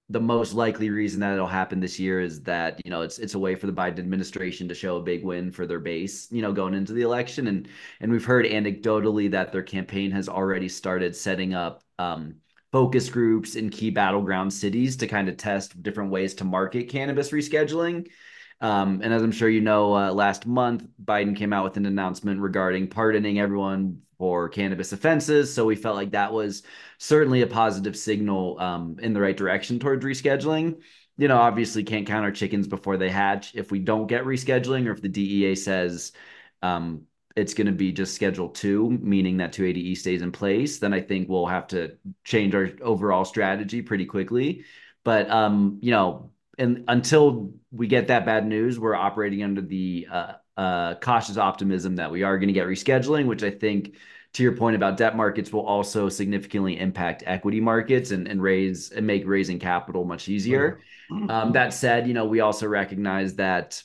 the 0.10 0.20
most 0.20 0.54
likely 0.54 0.90
reason 0.90 1.20
that 1.22 1.34
it'll 1.34 1.48
happen 1.48 1.80
this 1.80 2.00
year 2.00 2.22
is 2.22 2.44
that 2.44 2.82
you 2.86 2.92
know 2.92 3.02
it's 3.02 3.20
it's 3.20 3.34
a 3.34 3.40
way 3.40 3.56
for 3.56 3.68
the 3.68 3.74
Biden 3.74 4.00
administration 4.00 4.68
to 4.68 4.76
show 4.76 4.98
a 4.98 5.04
big 5.04 5.24
win 5.24 5.52
for 5.52 5.66
their 5.66 5.80
base, 5.80 6.32
you 6.32 6.42
know, 6.42 6.54
going 6.54 6.74
into 6.74 6.94
the 6.94 7.02
election, 7.02 7.48
and 7.48 7.68
and 8.02 8.12
we've 8.12 8.26
heard 8.26 8.46
anecdotally 8.46 9.32
that 9.32 9.52
their 9.52 9.64
campaign 9.64 10.12
has 10.12 10.30
already 10.30 10.70
started 10.70 11.16
setting 11.16 11.54
up 11.54 11.84
um, 12.00 12.36
focus 12.72 13.10
groups 13.10 13.56
in 13.56 13.70
key 13.70 13.90
battleground 13.90 14.52
cities 14.52 14.98
to 14.98 15.08
kind 15.08 15.30
of 15.30 15.38
test 15.38 15.82
different 15.82 16.12
ways 16.12 16.34
to 16.36 16.44
market 16.44 16.90
cannabis 16.90 17.32
rescheduling. 17.32 18.08
Um, 18.60 19.02
and 19.04 19.14
as 19.14 19.22
I'm 19.22 19.32
sure 19.32 19.50
you 19.50 19.62
know, 19.62 19.96
uh, 19.96 20.12
last 20.12 20.46
month 20.46 20.84
Biden 21.04 21.36
came 21.36 21.54
out 21.54 21.64
with 21.64 21.78
an 21.78 21.86
announcement 21.86 22.42
regarding 22.42 22.88
pardoning 22.88 23.40
everyone 23.40 24.02
for 24.18 24.50
cannabis 24.50 24.92
offenses. 24.94 25.54
So 25.54 25.66
we 25.66 25.76
felt 25.76 25.96
like 25.96 26.12
that 26.12 26.34
was 26.34 26.64
certainly 26.98 27.44
a 27.44 27.48
positive 27.48 27.96
signal 27.96 28.60
um, 28.60 28.98
in 29.00 29.14
the 29.14 29.22
right 29.22 29.38
direction 29.38 29.80
towards 29.80 30.04
rescheduling. 30.04 30.82
You 31.18 31.28
know, 31.28 31.38
obviously 31.38 31.84
can't 31.84 32.08
count 32.08 32.26
our 32.26 32.32
chickens 32.32 32.68
before 32.68 32.98
they 32.98 33.10
hatch. 33.10 33.54
If 33.56 33.72
we 33.72 33.80
don't 33.80 34.08
get 34.08 34.24
rescheduling, 34.24 34.88
or 34.88 34.92
if 34.92 35.02
the 35.02 35.10
DEA 35.10 35.56
says 35.56 36.12
um, 36.62 37.04
it's 37.38 37.54
going 37.54 37.68
to 37.68 37.74
be 37.74 37.92
just 37.92 38.16
Schedule 38.16 38.50
Two, 38.50 38.90
meaning 38.90 39.38
that 39.38 39.54
280E 39.54 39.98
stays 39.98 40.22
in 40.22 40.32
place, 40.32 40.80
then 40.80 40.94
I 40.94 41.02
think 41.02 41.30
we'll 41.30 41.46
have 41.46 41.68
to 41.68 41.98
change 42.24 42.56
our 42.56 42.70
overall 42.82 43.26
strategy 43.26 43.82
pretty 43.82 44.06
quickly. 44.06 44.66
But 45.04 45.30
um, 45.30 45.78
you 45.82 45.92
know, 45.92 46.32
and 46.58 46.84
until 46.88 47.54
we 47.72 47.88
get 47.88 48.08
that 48.08 48.26
bad 48.26 48.46
news, 48.46 48.80
we're 48.80 48.96
operating 48.96 49.44
under 49.44 49.62
the 49.62 50.08
uh, 50.12 50.34
uh, 50.58 50.96
cautious 50.96 51.38
optimism 51.38 51.98
that 51.98 52.12
we 52.12 52.24
are 52.24 52.38
going 52.38 52.48
to 52.48 52.54
get 52.54 52.66
rescheduling, 52.66 53.28
which 53.28 53.44
I 53.44 53.52
think, 53.52 53.96
to 54.34 54.44
your 54.44 54.58
point 54.58 54.76
about 54.76 54.98
debt 54.98 55.16
markets, 55.16 55.54
will 55.54 55.66
also 55.66 56.10
significantly 56.10 56.80
impact 56.80 57.24
equity 57.26 57.62
markets 57.62 58.12
and, 58.12 58.28
and 58.28 58.42
raise 58.42 58.92
and 58.92 59.06
make 59.06 59.26
raising 59.28 59.60
capital 59.60 60.04
much 60.04 60.28
easier. 60.28 60.82
Um, 61.30 61.52
that 61.54 61.74
said, 61.74 62.08
you 62.08 62.14
know, 62.14 62.26
we 62.26 62.40
also 62.40 62.68
recognize 62.68 63.36
that 63.36 63.82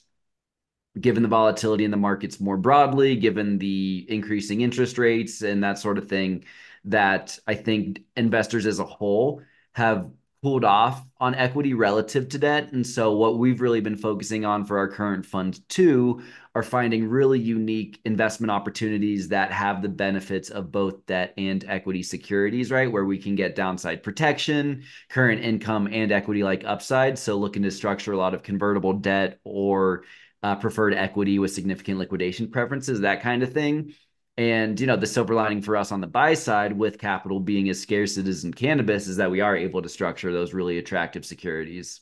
given 1.00 1.22
the 1.22 1.28
volatility 1.28 1.84
in 1.84 1.90
the 1.90 1.96
markets 1.96 2.40
more 2.40 2.56
broadly, 2.56 3.16
given 3.16 3.58
the 3.58 4.06
increasing 4.08 4.60
interest 4.60 4.98
rates 4.98 5.42
and 5.42 5.62
that 5.64 5.78
sort 5.78 5.98
of 5.98 6.08
thing, 6.08 6.44
that 6.84 7.38
I 7.46 7.54
think 7.54 8.02
investors 8.16 8.66
as 8.66 8.78
a 8.78 8.84
whole 8.84 9.42
have 9.72 10.10
pulled 10.42 10.64
off 10.64 11.06
on 11.20 11.36
equity 11.36 11.72
relative 11.72 12.28
to 12.28 12.36
debt. 12.36 12.72
And 12.72 12.84
so 12.84 13.12
what 13.16 13.38
we've 13.38 13.60
really 13.60 13.80
been 13.80 13.96
focusing 13.96 14.44
on 14.44 14.64
for 14.64 14.76
our 14.76 14.88
current 14.88 15.24
fund 15.24 15.60
two 15.68 16.20
are 16.56 16.64
finding 16.64 17.08
really 17.08 17.38
unique 17.38 18.00
investment 18.04 18.50
opportunities 18.50 19.28
that 19.28 19.52
have 19.52 19.80
the 19.80 19.88
benefits 19.88 20.50
of 20.50 20.72
both 20.72 21.06
debt 21.06 21.32
and 21.38 21.64
equity 21.68 22.02
securities, 22.02 22.72
right? 22.72 22.90
Where 22.90 23.04
we 23.04 23.18
can 23.18 23.36
get 23.36 23.54
downside 23.54 24.02
protection, 24.02 24.82
current 25.08 25.44
income 25.44 25.88
and 25.90 26.10
equity 26.10 26.42
like 26.42 26.64
upside. 26.64 27.18
So 27.18 27.36
looking 27.36 27.62
to 27.62 27.70
structure 27.70 28.12
a 28.12 28.18
lot 28.18 28.34
of 28.34 28.42
convertible 28.42 28.94
debt 28.94 29.38
or 29.44 30.02
uh, 30.42 30.56
preferred 30.56 30.94
equity 30.94 31.38
with 31.38 31.52
significant 31.52 31.98
liquidation 31.98 32.50
preferences, 32.50 33.00
that 33.00 33.22
kind 33.22 33.42
of 33.42 33.52
thing. 33.52 33.94
And 34.36 34.80
you 34.80 34.86
know, 34.86 34.96
the 34.96 35.06
silver 35.06 35.34
lining 35.34 35.62
for 35.62 35.76
us 35.76 35.92
on 35.92 36.00
the 36.00 36.06
buy 36.06 36.34
side, 36.34 36.76
with 36.76 36.98
capital 36.98 37.38
being 37.38 37.68
as 37.68 37.80
scarce 37.80 38.12
as 38.12 38.18
it 38.18 38.28
is 38.28 38.44
in 38.44 38.54
cannabis, 38.54 39.06
is 39.06 39.18
that 39.18 39.30
we 39.30 39.40
are 39.40 39.56
able 39.56 39.82
to 39.82 39.88
structure 39.88 40.32
those 40.32 40.54
really 40.54 40.78
attractive 40.78 41.24
securities. 41.24 42.00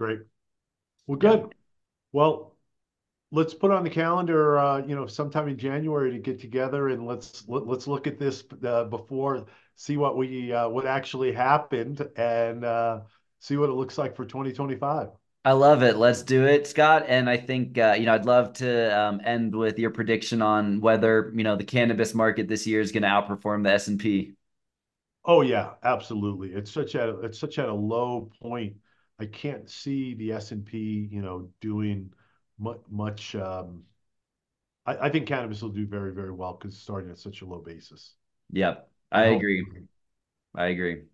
Great. 0.00 0.20
Well, 1.06 1.18
good. 1.18 1.54
Well, 2.12 2.56
let's 3.30 3.52
put 3.52 3.70
on 3.70 3.84
the 3.84 3.90
calendar, 3.90 4.58
uh, 4.58 4.78
you 4.78 4.94
know, 4.94 5.06
sometime 5.06 5.48
in 5.48 5.58
January 5.58 6.12
to 6.12 6.18
get 6.18 6.40
together 6.40 6.88
and 6.88 7.06
let's 7.06 7.46
let, 7.48 7.66
let's 7.66 7.86
look 7.86 8.06
at 8.06 8.18
this 8.18 8.44
uh, 8.64 8.84
before, 8.84 9.44
see 9.76 9.96
what 9.96 10.16
we 10.16 10.52
uh, 10.52 10.68
what 10.68 10.86
actually 10.86 11.32
happened, 11.32 12.06
and 12.16 12.64
uh, 12.64 13.00
see 13.40 13.56
what 13.56 13.68
it 13.68 13.74
looks 13.74 13.98
like 13.98 14.16
for 14.16 14.24
2025. 14.24 15.08
I 15.44 15.52
love 15.52 15.82
it. 15.82 15.96
Let's 15.96 16.22
do 16.22 16.46
it, 16.46 16.66
Scott. 16.66 17.04
And 17.06 17.28
I 17.28 17.36
think 17.36 17.76
uh, 17.78 17.94
you 17.98 18.06
know 18.06 18.14
I'd 18.14 18.24
love 18.24 18.54
to 18.54 18.98
um, 18.98 19.20
end 19.24 19.54
with 19.54 19.78
your 19.78 19.90
prediction 19.90 20.40
on 20.42 20.80
whether 20.80 21.30
you 21.34 21.44
know 21.44 21.56
the 21.56 21.64
cannabis 21.64 22.14
market 22.14 22.48
this 22.48 22.66
year 22.66 22.80
is 22.80 22.92
going 22.92 23.02
to 23.02 23.08
outperform 23.08 23.62
the 23.64 23.72
S 23.72 23.88
and 23.88 24.00
P. 24.00 24.34
Oh 25.24 25.40
yeah, 25.42 25.74
absolutely. 25.82 26.52
It's 26.52 26.70
such 26.70 26.94
at 26.94 27.08
a, 27.08 27.20
it's 27.20 27.38
such 27.38 27.58
at 27.58 27.68
a 27.68 27.74
low 27.74 28.30
point. 28.40 28.76
I 29.18 29.26
can't 29.26 29.68
see 29.70 30.14
the 30.14 30.32
S 30.32 30.50
and 30.52 30.64
P, 30.64 31.08
you 31.10 31.22
know, 31.22 31.48
doing 31.60 32.12
much. 32.58 32.80
much 32.90 33.34
um, 33.34 33.84
I, 34.86 34.96
I 34.96 35.10
think 35.10 35.26
cannabis 35.28 35.62
will 35.62 35.70
do 35.70 35.86
very 35.86 36.12
very 36.14 36.32
well 36.32 36.54
because 36.54 36.74
it's 36.74 36.82
starting 36.82 37.10
at 37.10 37.18
such 37.18 37.42
a 37.42 37.46
low 37.46 37.60
basis. 37.60 38.14
Yep, 38.52 38.88
I 39.12 39.24
agree. 39.26 39.64
I 40.54 40.66
agree. 40.66 41.04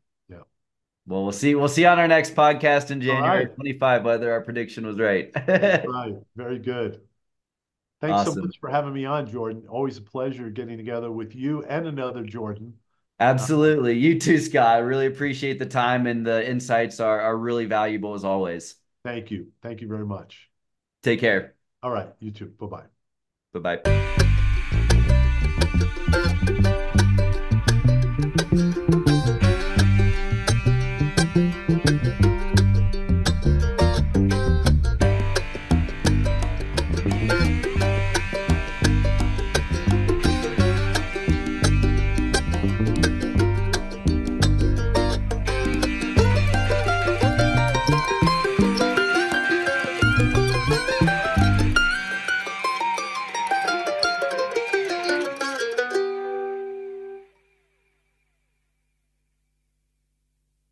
Well, 1.11 1.25
we'll 1.25 1.33
see. 1.33 1.57
We'll 1.57 1.67
see 1.67 1.85
on 1.87 1.99
our 1.99 2.07
next 2.07 2.37
podcast 2.37 2.93
in 2.93 3.01
January 3.01 3.47
right. 3.47 3.55
25 3.57 4.05
whether 4.05 4.31
our 4.31 4.43
prediction 4.43 4.87
was 4.87 4.97
right. 4.97 5.33
right. 5.49 6.15
Very 6.37 6.61
good. 6.61 7.01
Thanks 8.01 8.21
awesome. 8.21 8.35
so 8.35 8.41
much 8.43 8.61
for 8.61 8.71
having 8.71 8.95
me 8.95 9.07
on, 9.07 9.27
Jordan. 9.27 9.65
Always 9.69 9.99
a 9.99 10.03
pleasure 10.03 10.49
getting 10.51 10.77
together 10.77 11.11
with 11.11 11.35
you 11.35 11.65
and 11.65 11.89
another 11.89 12.23
Jordan. 12.23 12.75
Uh, 13.19 13.25
Absolutely. 13.25 13.99
You 13.99 14.21
too, 14.21 14.39
Scott. 14.39 14.69
I 14.69 14.79
really 14.79 15.07
appreciate 15.07 15.59
the 15.59 15.67
time 15.67 16.07
and 16.07 16.25
the 16.25 16.49
insights 16.49 17.01
are, 17.01 17.21
are 17.21 17.37
really 17.37 17.65
valuable 17.65 18.15
as 18.15 18.23
always. 18.23 18.77
Thank 19.05 19.33
you. 19.33 19.49
Thank 19.63 19.81
you 19.81 19.89
very 19.89 20.07
much. 20.07 20.49
Take 21.03 21.19
care. 21.19 21.57
All 21.83 21.91
right. 21.91 22.11
You 22.21 22.31
too. 22.31 22.53
Bye 22.57 22.67
bye. 22.67 22.85
Bye 23.53 23.79
bye. 23.79 24.17